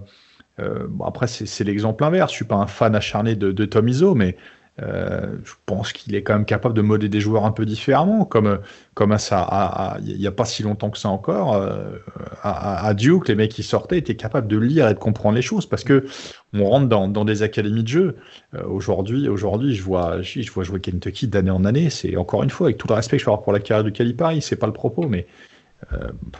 [0.59, 2.31] euh, bon, après, c'est l'exemple inverse.
[2.31, 4.37] Je suis pas un fan acharné de, de Tom Izzo, mais
[4.79, 8.25] euh, je pense qu'il est quand même capable de modeler des joueurs un peu différemment,
[8.25, 8.59] comme,
[8.93, 11.97] comme ça, il n'y a pas si longtemps que ça encore, euh,
[12.41, 15.65] à, Duke, les mecs qui sortaient étaient capables de lire et de comprendre les choses,
[15.65, 16.05] parce que
[16.53, 18.15] on rentre dans, dans des académies de jeu.
[18.55, 21.89] Euh, aujourd'hui, aujourd'hui, je vois, je, vois jouer Kentucky d'année en année.
[21.89, 23.83] C'est encore une fois, avec tout le respect que je peux avoir pour la carrière
[23.83, 25.27] de Calipari, c'est pas le propos, mais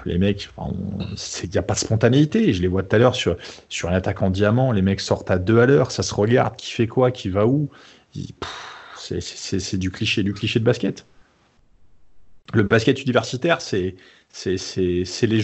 [0.06, 0.50] les mecs,
[1.44, 2.54] il n'y a pas de spontanéité.
[2.54, 3.38] Je les vois tout à l'heure sur,
[3.70, 4.72] sur un attaque en diamant.
[4.72, 7.48] Les mecs sortent à deux à l'heure, ça se regarde, qui fait quoi, qui va
[7.48, 7.70] où
[8.98, 11.06] c'est du cliché, du cliché de basket.
[12.54, 13.96] Le basket universitaire, c'est
[14.46, 15.44] les, les,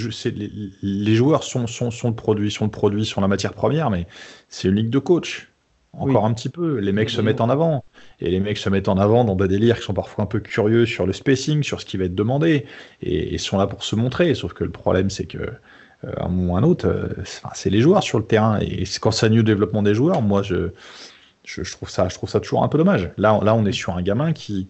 [0.81, 4.07] les, joueurs sont, sont, sont, le produit, sont le produit, sont la matière première, mais
[4.49, 5.47] c'est une ligue de coach.
[5.93, 6.77] Encore un petit peu.
[6.77, 7.83] Les mecs se mettent en avant.
[8.19, 10.39] Et les mecs se mettent en avant dans des délires qui sont parfois un peu
[10.39, 12.65] curieux sur le spacing, sur ce qui va être demandé,
[13.01, 14.35] et, sont là pour se montrer.
[14.35, 17.09] Sauf que le problème, c'est que euh, un moment ou un autre, euh,
[17.55, 18.59] c'est les joueurs sur le terrain.
[18.59, 20.69] Et quand ça nuit au développement des joueurs, moi, je,
[21.47, 23.11] je, trouve ça, je trouve ça toujours un peu dommage.
[23.17, 24.67] Là, là, on est sur un gamin qui,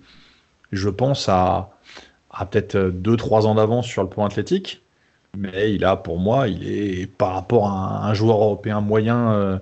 [0.72, 1.72] je pense, a,
[2.32, 4.84] a peut-être 2-3 ans d'avance sur le point athlétique,
[5.36, 9.60] mais il a, pour moi, il est par rapport à un, joueur européen moyen euh,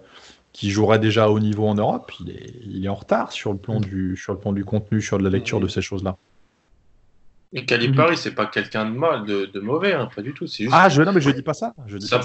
[0.54, 3.52] qui jouerait déjà à haut niveau en Europe, il est, il est en retard sur
[3.54, 6.18] le plan du, sur le plan du contenu, sur de la lecture de ces choses-là.
[7.58, 8.18] Et Calipari, mhm.
[8.18, 10.46] c'est pas quelqu'un de mal, de, mauvais, hein, pas du tout.
[10.46, 11.74] Juste ah, je, non, mais je dis pas ça.
[11.88, 12.22] Je sa,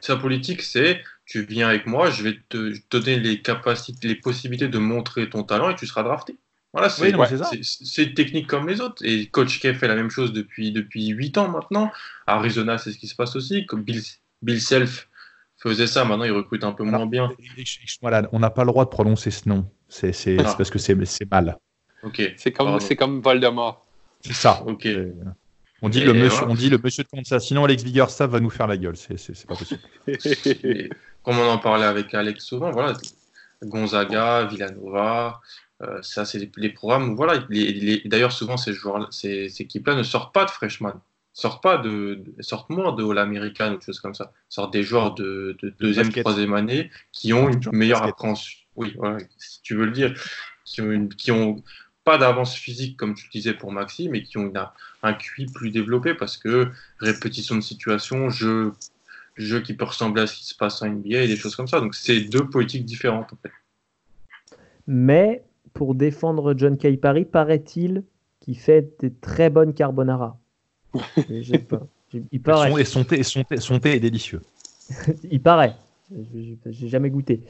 [0.00, 4.68] sa, politique, c'est tu viens avec moi, je vais te, donner les capacités, les possibilités
[4.68, 6.36] de montrer ton talent et tu seras drafté.
[6.74, 9.02] Voilà, c'est une technique comme les autres.
[9.06, 11.90] Et Coach K fait la même chose depuis, depuis 8 ans maintenant.
[12.26, 13.64] Arizona, c'est ce qui se passe aussi.
[13.64, 14.02] Comme Bill,
[14.42, 15.08] Bill Self
[15.56, 17.32] faisait ça, maintenant il recrute un peu moins bien.
[18.02, 19.66] Voilà, on n'a pas le droit de prononcer ce nom.
[19.88, 20.42] C'est ah.
[20.42, 20.94] parce que c'est
[21.30, 21.56] mal.
[22.36, 23.83] C'est comme, comme Voldemort.
[24.24, 24.62] C'est ça.
[24.66, 24.88] Ok.
[25.82, 27.46] On dit, le monsieur, on dit le monsieur de Kansas.
[27.46, 28.96] Sinon, Alex Biggerstaff va nous faire la gueule.
[28.96, 29.80] C'est pas possible.
[31.22, 32.94] comme on en parlait avec Alex souvent, voilà,
[33.62, 35.40] Gonzaga, Villanova,
[35.82, 37.16] euh, ça, c'est les, programmes.
[37.16, 37.44] Voilà,
[38.06, 40.94] d'ailleurs, souvent, ces, joueurs, ces, ces équipes-là ne sortent pas de freshman.
[41.34, 44.32] Sortent pas de, sortent moins de All-American ou des choses comme ça.
[44.48, 48.60] Sortent des joueurs de, deuxième, troisième année qui ont une meilleure appréhension.
[48.76, 50.14] Oui, voilà, si tu veux le dire
[50.64, 51.62] qui ont, qui ont
[52.04, 54.52] pas d'avance physique, comme tu le disais pour Maxi, mais qui ont
[55.02, 58.72] un QI plus développé parce que répétition de situation, jeu,
[59.36, 61.68] jeu qui peut ressembler à ce qui se passe en NBA et des choses comme
[61.68, 61.80] ça.
[61.80, 63.52] Donc, c'est deux politiques différentes, en fait.
[64.86, 65.42] Mais
[65.72, 68.04] pour défendre John Paris, paraît-il
[68.40, 70.38] qu'il fait des très bonnes carbonara.
[72.30, 72.80] Il paraît.
[72.80, 73.42] Et son, thé, son
[73.80, 74.40] thé est délicieux.
[75.30, 75.74] Il paraît.
[76.66, 77.42] J'ai jamais goûté.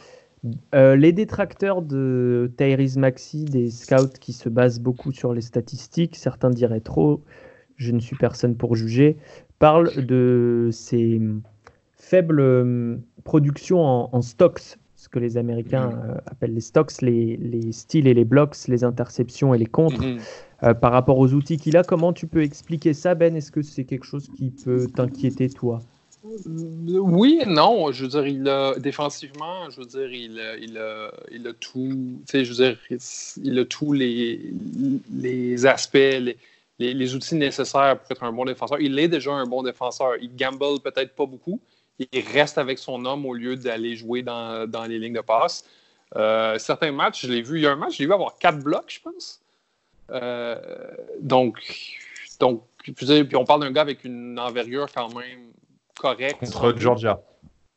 [0.74, 6.16] Euh, les détracteurs de Tyrese Maxi, des scouts qui se basent beaucoup sur les statistiques,
[6.16, 7.22] certains diraient trop,
[7.76, 9.16] je ne suis personne pour juger,
[9.58, 11.20] parlent de ces
[11.92, 16.10] faibles euh, productions en, stocks, ce que les Américains mm-hmm.
[16.10, 20.02] euh, appellent les stocks, les, les, styles et les blocks, les interceptions et les contres,
[20.02, 20.74] mm-hmm.
[20.74, 21.84] par rapport aux outils qu'il a.
[21.84, 23.34] Comment tu peux expliquer ça, Ben?
[23.34, 25.80] Est-ce que c'est quelque chose qui peut t'inquiéter, toi?
[26.24, 27.92] Oui et non.
[27.92, 30.40] Je veux dire, il a, défensivement, je veux dire, il,
[30.78, 32.18] a, il a tout.
[32.32, 32.78] Je veux dire,
[33.42, 35.96] il a tous les, aspects,
[36.78, 38.80] les, outils nécessaires pour être un bon défenseur.
[38.80, 40.12] Il est déjà un bon défenseur.
[40.20, 41.60] Il gamble peut-être pas beaucoup.
[41.98, 45.64] Il reste avec son homme au lieu d'aller jouer dans, dans, les lignes de passe.
[46.16, 48.38] Euh, certains matchs, je l'ai vu, il y a un match, je l'ai vu avoir
[48.38, 49.40] quatre blocs, je pense.
[50.10, 50.56] Euh,
[51.20, 51.58] donc,
[52.40, 55.53] donc, puis on parle d'un gars avec une envergure quand même
[55.98, 56.38] correct.
[56.40, 57.20] Contre Georgia.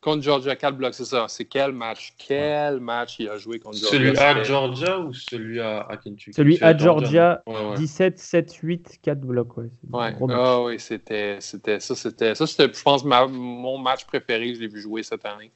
[0.00, 1.26] Contre Georgia, quel bloc, c'est ça.
[1.28, 2.14] C'est quel match?
[2.16, 3.98] Quel match il a joué contre Georgia?
[3.98, 6.32] Celui à Georgia ou celui à, Kentucky?
[6.32, 7.42] Celui à Georgia,
[7.76, 9.56] 17, 7, 8, 4 blocs.
[9.56, 10.14] Ouais, ouais.
[10.30, 14.54] Ah, oui, c'était, c'était, ça, c'était, ça, c'était, je pense, mon match préféré.
[14.54, 15.50] Je l'ai vu jouer cette année.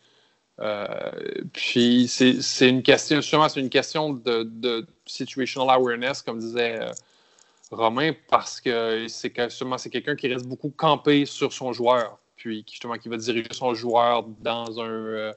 [0.61, 0.87] Euh,
[1.53, 6.81] puis c'est, c'est une question, justement, c'est une question de, de situational awareness, comme disait
[6.81, 6.91] euh,
[7.71, 12.65] Romain, parce que c'est, justement, c'est quelqu'un qui reste beaucoup campé sur son joueur puis
[12.69, 15.33] justement qui va diriger son joueur dans un euh,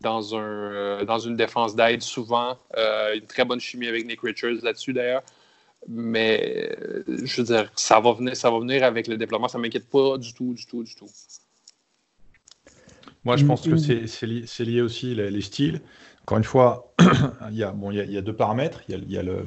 [0.00, 2.58] dans un euh, dans une défense d'aide souvent.
[2.76, 5.22] Euh, une très bonne chimie avec Nick Richards là-dessus d'ailleurs.
[5.86, 9.46] Mais je veux dire, ça va venir, ça va venir avec le développement.
[9.46, 11.06] Ça m'inquiète pas du tout, du tout, du tout.
[13.22, 15.80] Moi, je pense que c'est lié, lié, aussi les, styles.
[16.22, 16.92] Encore une fois,
[17.50, 18.82] il, y a, bon, il, y a, deux paramètres.
[18.88, 19.44] Il y a, il y a le,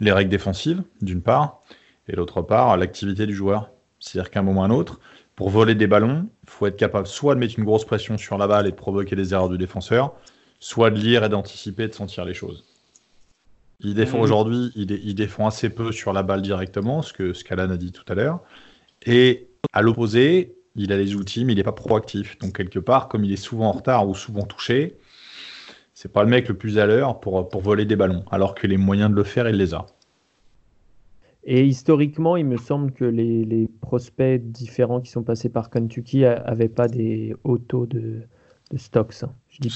[0.00, 1.60] les règles défensives, d'une part,
[2.08, 3.70] et d'autre part, l'activité du joueur.
[3.98, 4.98] C'est-à-dire qu'à un moment ou à un autre,
[5.40, 8.36] pour voler des ballons, il faut être capable soit de mettre une grosse pression sur
[8.36, 10.12] la balle et de provoquer des erreurs du défenseur,
[10.58, 12.66] soit de lire et d'anticiper et de sentir les choses.
[13.80, 14.20] Il défend mmh.
[14.20, 18.04] aujourd'hui, il, défend assez peu sur la balle directement, ce que Scalan a dit tout
[18.08, 18.40] à l'heure.
[19.06, 22.38] Et à l'opposé, il a les outils, mais il n'est pas proactif.
[22.40, 24.98] Donc quelque part, comme il est souvent en retard ou souvent touché,
[25.94, 28.66] c'est pas le mec le plus à l'heure pour, pour voler des ballons, alors que
[28.66, 29.86] les moyens de le faire, il les a.
[31.44, 36.68] Et historiquement, il me semble que les, prospects différents qui sont passés par Kentucky n'avaient
[36.68, 38.22] pas des hauts taux de,
[38.76, 39.14] stocks.
[39.22, 39.30] Hein.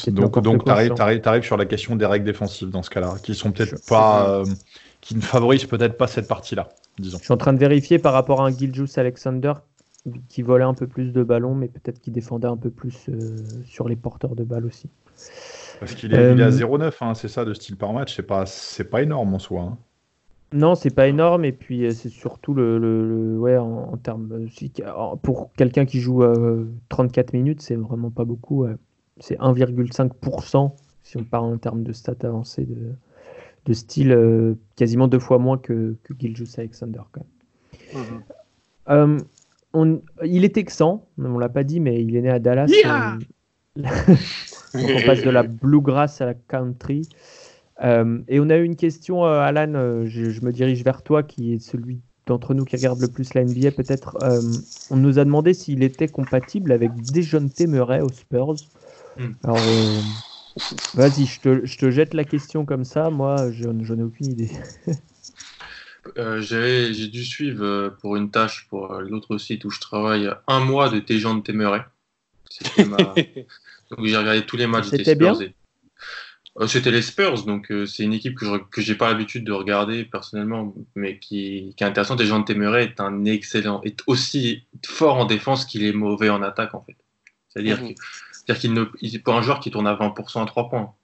[0.08, 3.50] donc, donc tu arrives, sur la question des règles défensives dans ce cas-là, qui sont
[3.50, 4.44] peut-être pas, euh,
[5.00, 7.18] qui ne favorisent peut-être pas cette partie-là, disons.
[7.18, 9.54] Je suis en train de vérifier par rapport à un Giljus Alexander
[10.28, 13.36] qui volait un peu plus de ballons, mais peut-être qui défendait un peu plus euh,
[13.64, 14.90] sur les porteurs de balles aussi.
[15.80, 18.84] Parce qu'il est, à 0,9, hein, c'est ça de style par match, c'est pas, c'est
[18.84, 19.62] pas énorme en soi.
[19.62, 19.78] Hein.
[20.55, 25.52] Non, c'est pas énorme et puis euh, c'est surtout le, ouais en, termes euh, pour
[25.55, 26.22] quelqu'un qui joue
[26.90, 28.64] 34 euh, minutes, c'est vraiment pas beaucoup.
[29.18, 30.70] C'est 1,5%
[31.02, 32.68] si on parle en termes de stats avancées
[33.66, 37.00] de, style, quasiment deux fois moins que, que Giljus Alexander
[37.92, 39.24] mhm.
[39.72, 42.70] on, il est texan, on l'a pas dit, mais il est né à Dallas.
[43.76, 47.09] on passe de la bluegrass à la country.
[47.82, 51.22] Euh, et on a eu une question, euh, Alan, euh, je, me dirige vers toi,
[51.22, 54.16] qui est celui d'entre nous qui regarde le plus la NBA peut-être.
[54.90, 58.54] on nous a demandé s'il était compatible avec Dejounte Murray aux Spurs.
[59.18, 59.32] Hmm.
[59.42, 59.58] Alors,
[60.94, 63.10] vas-y, je te, je te, jette la question comme ça.
[63.10, 64.50] Moi, je n'en ai aucune idée.
[66.40, 71.00] j'ai dû suivre pour une tâche pour l'autre site où je travaille un mois de
[71.00, 71.82] Dejounte Murray.
[72.78, 72.96] Ma...
[73.90, 75.36] Donc j'ai regardé tous les matchs des Spurs.
[75.36, 75.50] Bien
[76.68, 78.46] c'était les Spurs, donc euh, c'est une équipe que
[78.80, 82.20] je n'ai pas l'habitude de regarder personnellement, mais qui, qui est intéressante.
[82.20, 86.42] Et Jean Temeray est un excellent, est aussi fort en défense qu'il est mauvais en
[86.42, 86.96] attaque en fait.
[87.48, 87.94] C'est-à-dire mhm.
[88.57, 90.94] qu'il ne, il, pour un joueur qui tourne à 20% à 3 points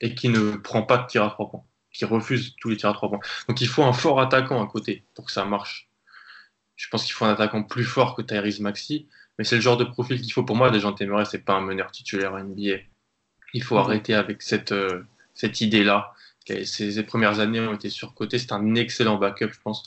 [0.00, 2.88] et qui ne prend pas de tir à 3 points, qui refuse tous les tirs
[2.88, 3.20] à 3 points.
[3.48, 5.90] Donc il faut un fort attaquant à côté pour que ça marche.
[6.76, 9.76] Je pense qu'il faut un attaquant plus fort que Tyrese Maxi, mais c'est le genre
[9.76, 10.72] de profil qu'il faut pour moi.
[10.78, 12.78] Jean Temeray, c'est pas un meneur titulaire NBA
[13.56, 15.02] il faut arrêter avec cette, euh,
[15.34, 16.12] cette idée-là.
[16.64, 18.38] Ses, premières années ont été surcotées.
[18.38, 19.82] C'est un excellent backup, je pense.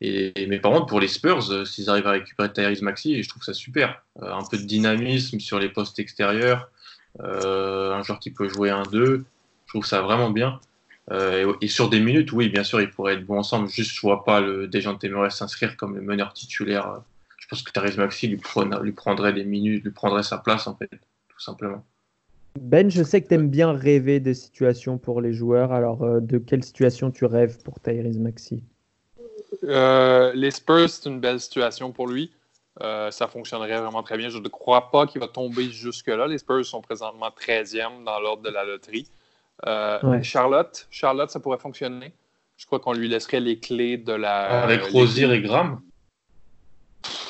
[0.00, 3.28] Et, mais par contre, pour les Spurs, euh, s'ils arrivent à récupérer Tyrese Maxi, je
[3.28, 4.02] trouve ça super.
[4.22, 6.70] Euh, un peu de dynamisme sur les postes extérieurs,
[7.18, 9.24] un joueur qui peut jouer un 2
[9.66, 10.60] je trouve ça vraiment bien.
[11.60, 13.68] Et, sur des minutes, oui, bien sûr, ils pourraient être bons ensemble.
[13.68, 17.02] Juste, je vois pas le Dejan Temeray s'inscrire comme le meneur titulaire.
[17.38, 18.40] Je pense que Thérèse Maxi lui,
[18.82, 21.84] lui, prendrait des minutes, lui prendrait sa place, en fait, tout simplement.
[22.58, 25.72] Ben, je sais que tu aimes bien rêver des situations pour les joueurs.
[25.72, 28.62] Alors, euh, de quelle situation tu rêves pour Tyrese Maxi
[29.64, 32.30] euh, Les Spurs, c'est une belle situation pour lui.
[32.80, 34.28] ça fonctionnerait vraiment très bien.
[34.30, 36.26] Je ne crois pas qu'il va tomber jusque-là.
[36.26, 39.06] Les Spurs sont présentement 13e dans l'ordre de la loterie.
[39.66, 42.12] Euh, Charlotte, Charlotte, ça pourrait fonctionner.
[42.56, 44.62] Je crois qu'on lui laisserait les clés de la.
[44.62, 45.80] Avec Rosier et Graham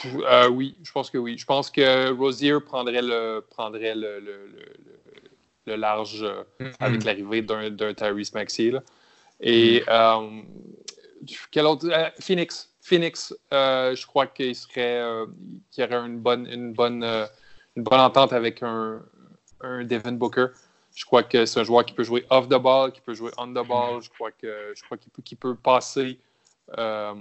[0.06, 1.36] euh, Oui, je pense que oui.
[1.38, 4.20] Je pense que Rosier prendrait le, prendrait le,
[5.66, 6.74] le, large euh, mm-hmm.
[6.80, 8.72] avec l'arrivée d'un Tyrese Maxey.
[9.40, 10.44] Et mm-hmm.
[11.50, 11.88] quel autre
[12.20, 12.68] Phoenix.
[12.82, 15.02] Phoenix, je crois qu'il serait
[15.70, 19.00] qu'il y aurait une bonne, une bonne, une bonne entente avec un,
[19.60, 20.46] un Devin Booker.
[20.94, 23.30] Je crois que c'est un joueur qui peut jouer off the ball, qui peut jouer
[23.38, 24.02] on the ball.
[24.02, 26.18] Je crois que je crois qu'il peut, peut, passer
[26.78, 27.14] euh,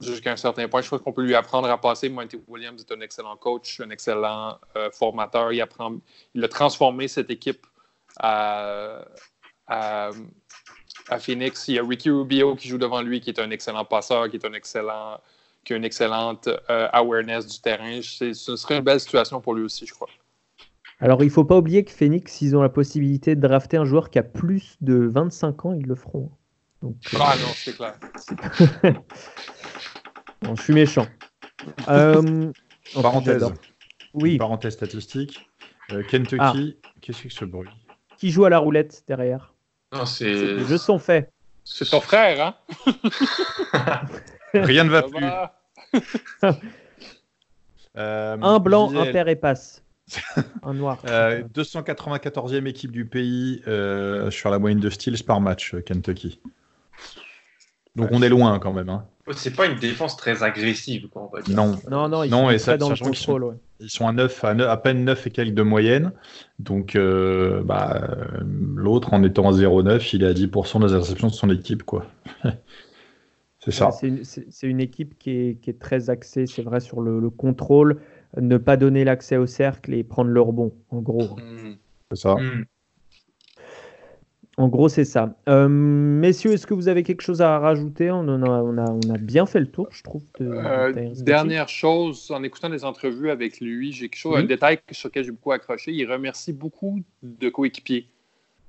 [0.00, 0.82] jusqu'à un certain point.
[0.82, 2.08] Je crois qu'on peut lui apprendre à passer.
[2.08, 5.52] Monty Williams est un excellent coach, un excellent euh, formateur.
[5.52, 5.96] Il, apprend,
[6.34, 7.66] il a transformé cette équipe
[8.18, 9.04] à,
[9.66, 10.10] à,
[11.18, 11.66] Phoenix.
[11.68, 14.36] Il y a Ricky Rubio qui joue devant lui, qui est un excellent passeur, qui
[14.36, 15.18] est un excellent
[15.64, 18.00] qui a une excellente euh, awareness du terrain.
[18.02, 20.08] Ce serait une belle situation pour lui aussi, je crois.
[21.00, 23.84] Alors, il ne faut pas oublier que Phoenix, ils ont la possibilité de drafter un
[23.84, 26.30] joueur qui a plus de 25 ans, ils le feront.
[26.82, 27.98] Donc, euh, ah non, c'est clair.
[30.42, 31.06] je suis méchant.
[31.88, 32.52] Euh,
[32.94, 33.44] parenthèse.
[34.14, 34.38] Oui.
[34.38, 35.48] Parenthèse statistique.
[35.92, 36.88] Euh, Kentucky, ah.
[37.00, 37.68] qu'est-ce que ce bruit?
[38.16, 39.52] Qui joue à la roulette derrière?
[39.92, 40.32] Non, c'est.
[40.32, 41.30] Les jeux sont faits.
[41.64, 42.54] C'est ton frère, hein?
[44.54, 45.24] Rien ne va plus.
[47.94, 49.82] un blanc, un père et passe.
[50.62, 51.02] Un noir.
[51.04, 56.40] 294e euh, équipe du pays euh, sur la moyenne de steals par match, euh, Kentucky.
[57.96, 58.88] Donc on est loin quand même.
[58.88, 59.06] Hein.
[59.34, 61.08] C'est pas une défense très agressive.
[61.08, 61.76] Quoi, Non.
[61.90, 63.56] non, non, ils sont et ça, dans le contrôle.
[63.80, 66.12] Ils sont, à, 9, à, peine 9 et quelques de moyenne.
[66.58, 68.08] Donc bah,
[68.74, 71.82] l'autre, en étant à 0,9, il est à 10% des interceptions de son équipe.
[71.84, 72.06] quoi.
[73.58, 73.90] c'est ça.
[73.90, 78.00] C'est une, équipe qui est, qui est très axée, c'est vrai, sur le, le contrôle
[78.36, 81.36] ne pas donner l'accès au cercle et prendre le rebond, en gros.
[81.36, 81.74] Hmm.
[82.10, 82.34] C'est ça.
[82.34, 82.64] Hmm.
[84.60, 85.34] En gros, c'est ça.
[85.48, 88.10] Euh, messieurs, est-ce que vous avez quelque chose à rajouter?
[88.10, 90.22] On, a, on, a, on, a, bien fait le tour, je trouve.
[90.42, 90.92] Euh,
[91.22, 95.24] dernière chose, en écoutant des entrevues avec lui, j'ai quelque chose, un détail sur lequel
[95.24, 95.92] j'ai beaucoup accroché.
[95.92, 98.10] Il remercie beaucoup de coéquipiers.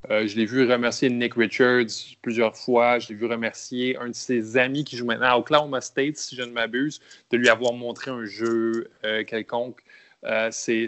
[0.10, 3.00] Euh, je l'ai vu remercier Nick Richards plusieurs fois.
[3.00, 6.38] Je l'ai vu remercier un de ses amis qui joue maintenant à Oklahoma State, si
[6.38, 9.82] je ne m'abuse, de lui avoir montré un jeu euh, quelconque.
[10.24, 10.88] Euh, c'est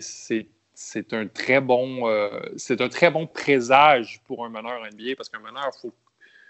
[1.11, 2.09] un très bon
[2.57, 5.93] c'est un très bon présage pour un meneur NBA parce qu'un meneur, il faut,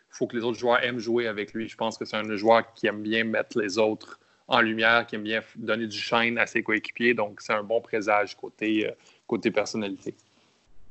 [0.09, 1.67] faut que les autres joueurs aiment jouer avec lui.
[1.67, 5.15] Je pense que c'est un joueur qui aime bien mettre les autres en lumière, qui
[5.15, 7.13] aime bien donner du shine à ses coéquipiers.
[7.13, 8.89] Donc, c'est un bon présage côté,
[9.27, 10.13] côté personnalité.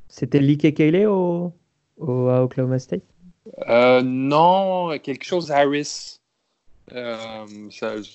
[0.09, 1.53] C'était Lee Kekele au,
[1.99, 3.03] au, à Oklahoma State?
[3.69, 6.19] Euh, Non, quelque chose Harris.
[6.93, 7.47] Euh,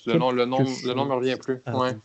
[0.06, 1.60] le, nom, le, nom, le nom me revient plus.
[1.66, 1.96] Ouais.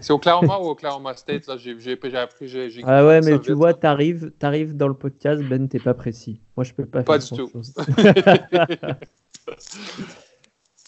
[0.00, 1.76] C'est Oklahoma ou Oklahoma State, là, j'ai
[2.16, 2.48] appris.
[2.48, 6.40] J'ai, ah ouais, mais tu vois, t'arrives arrives dans le podcast, Ben, t'es pas précis.
[6.56, 7.60] Moi, je peux pas, pas faire du tout.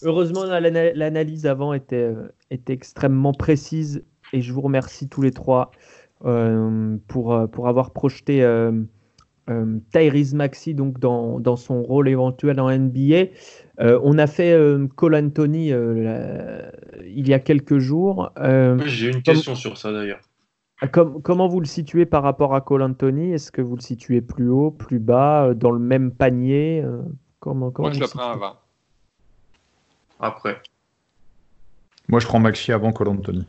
[0.02, 5.70] Heureusement, l'analyse avant était, euh, était extrêmement précise et je vous remercie tous les trois
[6.24, 8.72] euh, pour, euh, pour avoir projeté euh,
[9.92, 13.26] Tyrese Maxi donc dans, dans, son rôle éventuel en NBA.
[13.80, 18.32] Euh, on a fait euh, Cole Anthony il y a quelques jours.
[18.84, 20.20] J'ai une question sur ça d'ailleurs.
[20.92, 23.32] comment vous le situez par rapport à Cole Anthony?
[23.32, 26.84] Est-ce que vous le situez plus haut, plus bas, dans le même panier
[27.40, 28.56] comment, comment, Moi, je le prends avant.
[30.20, 30.60] Après.
[32.08, 33.46] Moi, je prends Maxi avant Cole Anthony.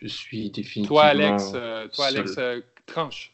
[0.00, 1.00] Je suis définitivement.
[1.00, 1.52] Toi, Alex,
[1.92, 2.38] toi, Alex
[2.88, 3.32] tranche.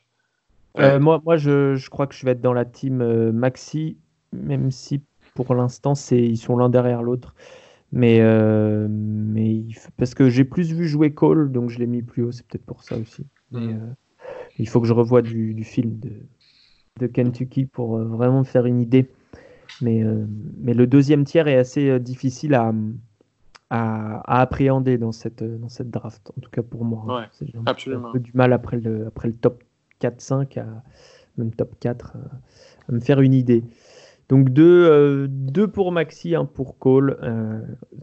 [0.78, 3.96] Euh, moi, moi je, je, crois que je vais être dans la team euh, Maxi,
[4.32, 5.02] même si
[5.34, 7.34] pour l'instant, ils sont l'un derrière l'autre.
[7.92, 9.62] Mais, euh, mais
[9.96, 12.66] parce que j'ai plus vu jouer Cole, donc je l'ai mis plus haut, c'est peut-être
[12.66, 13.24] pour ça aussi.
[13.52, 13.94] Mais, mm.
[14.58, 16.10] il faut que je revoie du, du film de,
[17.00, 19.08] de, Kentucky pour vraiment me faire une idée.
[19.80, 20.04] Mais,
[20.58, 22.72] mais le deuxième tiers est assez difficile à,
[23.70, 27.04] à, appréhender dans cette, dans cette draft, en tout cas pour moi.
[27.08, 27.20] Hein.
[27.20, 28.08] Ouais, absolument.
[28.10, 29.62] un peu du mal après le, après le top
[30.00, 30.64] 4-5,
[31.38, 32.16] même top 4,
[32.88, 33.64] à me faire une idée.
[34.28, 37.60] Donc deux, euh, deux pour Maxi, un pour Cole, euh,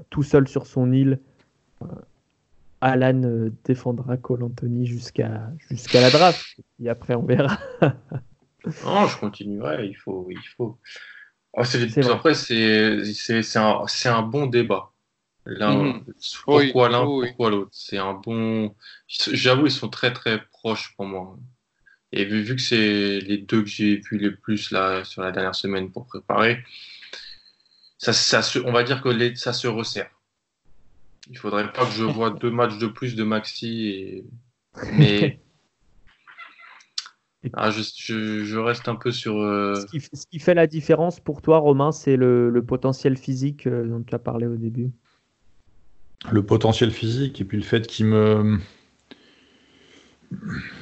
[0.10, 1.20] tout seul sur son île.
[1.82, 1.86] Euh,
[2.82, 6.44] Alan défendra Cole Anthony jusqu'à jusqu'à la draft,
[6.84, 7.58] et après on verra.
[8.86, 10.28] Non, je continuerai, il faut.
[10.30, 10.78] Il faut.
[11.58, 11.64] Ah,
[12.12, 14.91] après, c'est un, un bon débat.
[15.46, 16.04] Mhm.
[16.44, 17.72] Pourquoi l'un, pourquoi l'autre?
[17.74, 18.76] C'est un bon.
[19.08, 21.38] J'avoue, ils sont très très proches pour moi.
[22.12, 25.32] Et vu, vu que c'est les deux que j'ai vu les plus là sur la
[25.32, 26.64] dernière semaine pour préparer,
[27.98, 30.12] ça, ça on va dire que les, ça se resserre.
[31.30, 33.88] Il faudrait pas que je vois deux matchs de plus de Maxi.
[33.88, 34.26] Et...
[37.44, 37.82] Mais ah, je,
[38.44, 39.38] je, reste un peu sur.
[39.38, 43.88] Euh, ce, qui, fait la différence pour toi, Romain, c'est le, le, potentiel physique euh,
[43.88, 44.92] dont tu as parlé au début.
[46.30, 48.60] Le potentiel physique et puis le fait qu'il me.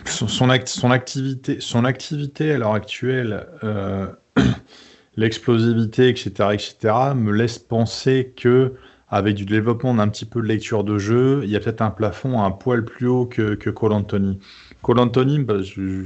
[0.06, 0.50] Son, son,
[0.92, 4.08] activité, son activité à l'heure actuelle, euh,
[5.16, 8.76] l'explosivité, etc., etc., me laisse penser que
[9.10, 11.90] avec du développement d'un petit peu de lecture de jeu, il y a peut-être un
[11.90, 14.40] plafond un poil plus haut que, que Cole Anthony.
[14.84, 16.04] Cole Anthony, bah, je,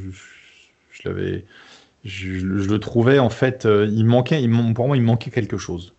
[0.89, 1.45] je l'avais,
[2.05, 5.93] je, le trouvais en fait, euh, il manquait, il, pour moi, il manquait quelque chose.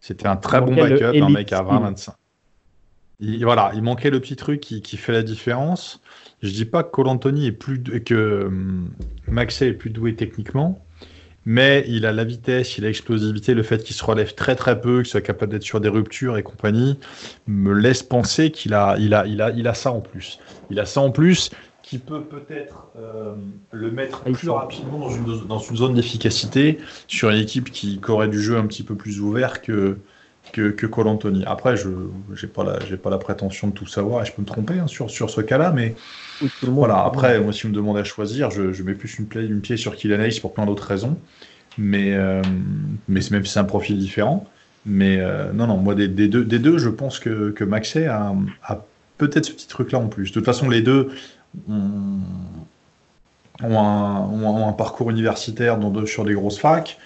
[0.00, 1.62] C'était un très bon backup, un mec à
[3.20, 3.44] 20-25.
[3.44, 6.00] Voilà, il manquait le petit truc qui, qui, fait la différence.
[6.42, 8.90] Je dis pas que Cole Anthony est plus que hum,
[9.26, 10.84] Maxey est plus doué techniquement,
[11.44, 14.80] mais il a la vitesse, il a l'explosivité, le fait qu'il se relève très très
[14.80, 16.98] peu, qu'il soit capable d'être sur des ruptures et compagnie,
[17.46, 20.38] me laisse penser qu'il a, il a, il a, il a ça en plus.
[20.70, 21.50] Il a ça en plus
[21.88, 23.34] qui peut peut-être euh,
[23.70, 28.28] le mettre plus rapidement dans une, dans une zone d'efficacité sur une équipe qui, aurait
[28.28, 29.96] du jeu un petit peu plus ouvert que,
[30.52, 31.44] que, que Cole Anthony.
[31.46, 34.46] Après, je n'ai pas, la, pas la prétention de tout savoir et je peux me
[34.46, 35.94] tromper hein, sur, sur ce cas-là, mais
[36.62, 37.04] voilà.
[37.04, 39.76] Après, moi, si on me demande à choisir, je, je mets plus une, une pied
[39.76, 41.18] sur Kylian Hayes pour plein d'autres raisons,
[41.76, 42.42] mais, euh,
[43.08, 44.46] mais même si c'est un profil différent.
[44.86, 48.06] Mais euh, non, non, moi, des, des, deux, des deux, je pense que, que Maxey
[48.06, 48.34] a,
[48.64, 48.84] a
[49.18, 50.28] peut-être ce petit truc-là en plus.
[50.28, 51.10] De toute façon, les deux,
[53.62, 56.98] ont, un, parcours universitaire dans sur des grosses facs.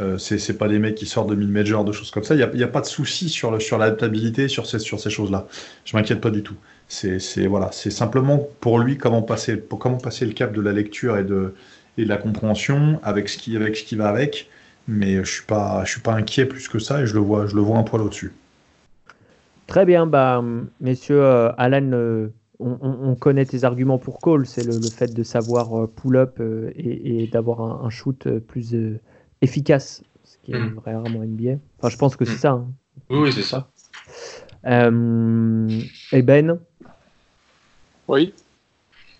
[0.00, 2.34] Euh, c'est pas des mecs qui sortent de mid-major, de choses comme ça.
[2.34, 5.46] Il n'y a, pas de souci sur, sur l'adaptabilité sur ces, choses-là.
[5.84, 6.56] Je m'inquiète pas du tout.
[6.88, 11.54] C'est simplement pour lui comment passer, le cap de la lecture et de,
[11.98, 14.48] la compréhension avec ce, qui, va avec.
[14.88, 15.44] Mais je suis,
[15.84, 18.32] suis pas inquiet plus que ça et je le vois, un poil au-dessus.
[19.70, 20.42] Très bien, bah,
[20.80, 22.28] messieurs, euh, Alan, euh,
[22.58, 26.42] on, connaît tes arguments pour Cole, c'est le, fait de savoir euh, pull-up
[26.74, 28.74] et, d'avoir un, shoot plus
[29.42, 30.80] efficace, ce qui est mm.
[30.84, 31.58] rarement NBA.
[31.78, 32.38] Enfin, je pense que c'est mm.
[32.38, 32.50] ça.
[32.50, 32.68] Hein.
[33.08, 33.68] Oui, c'est ça.
[34.64, 36.58] et Ben?
[38.08, 38.34] Oui.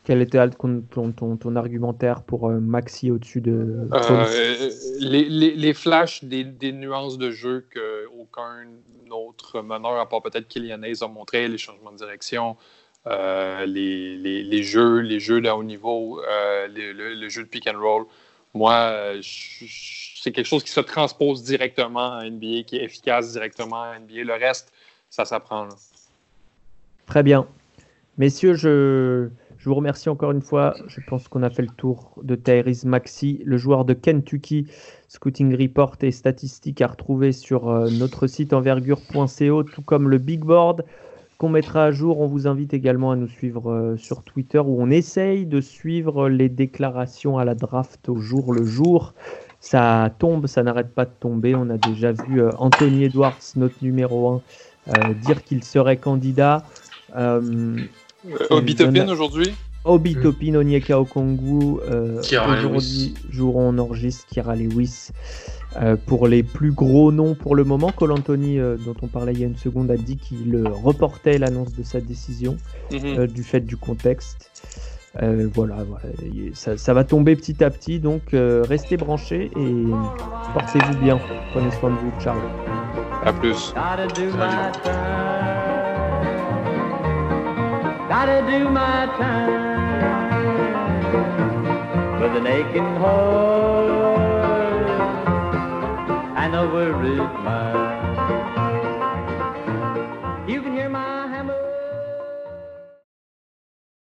[0.05, 3.89] Quel était ton, argumentaire pour Maxi au-dessus de.
[5.01, 8.67] les, flashs des, nuances de jeu qu'aucun
[9.13, 12.57] autre meneur, à part peut-être Kylian Hayes, a montré, les changements de direction,
[13.07, 17.81] euh, les, les, jeux, les jeux de haut niveau, euh, le, jeu de pick and
[17.81, 18.05] roll.
[18.53, 19.15] Moi,
[20.23, 24.25] c'est quelque chose qui se transpose directement à NBA, qui est efficace directement à NBA.
[24.25, 24.71] Le reste,
[25.09, 25.69] ça s'apprend.
[27.07, 27.47] Très bien.
[28.19, 30.75] Messieurs, je, je, vous remercie encore une fois.
[30.89, 34.67] Je pense qu'on a fait le tour de Tyrese Maxi, le joueur de Kentucky.
[35.09, 40.41] Scouting Report et statistiques à retrouver sur euh, notre site envergure.co, tout comme le Big
[40.41, 40.85] Board
[41.39, 42.21] qu'on mettra à jour.
[42.21, 46.29] On vous invite également à nous suivre euh, sur Twitter où on essaye de suivre
[46.29, 49.15] les déclarations à la draft au jour le jour.
[49.61, 51.55] Ça tombe, ça n'arrête pas de tomber.
[51.55, 54.43] On a déjà vu euh, Anthony Edwards, notre numéro 1,
[54.89, 56.65] euh, dire qu'il serait candidat.
[58.51, 59.53] Obi Topin aujourd'hui
[59.85, 61.81] Obi Topin, Onyeka Okongu.
[61.83, 65.11] aujourd'hui, jour où on enregistre Kira Lewis.
[65.77, 69.33] Euh, pour les plus gros noms pour le moment, Cole Anthony, euh, dont on parlait
[69.33, 72.57] il y a une seconde, a dit qu'il reportait l'annonce de sa décision
[72.91, 73.01] mhm.
[73.05, 74.51] euh, du fait du contexte.
[75.55, 75.77] Voilà,
[76.55, 79.85] Ça, ça, va tomber petit à petit, donc restez branchés et
[80.55, 81.21] portez-vous bien.
[81.53, 82.37] Prenez soin de vous, ciao.
[83.25, 83.73] À plus.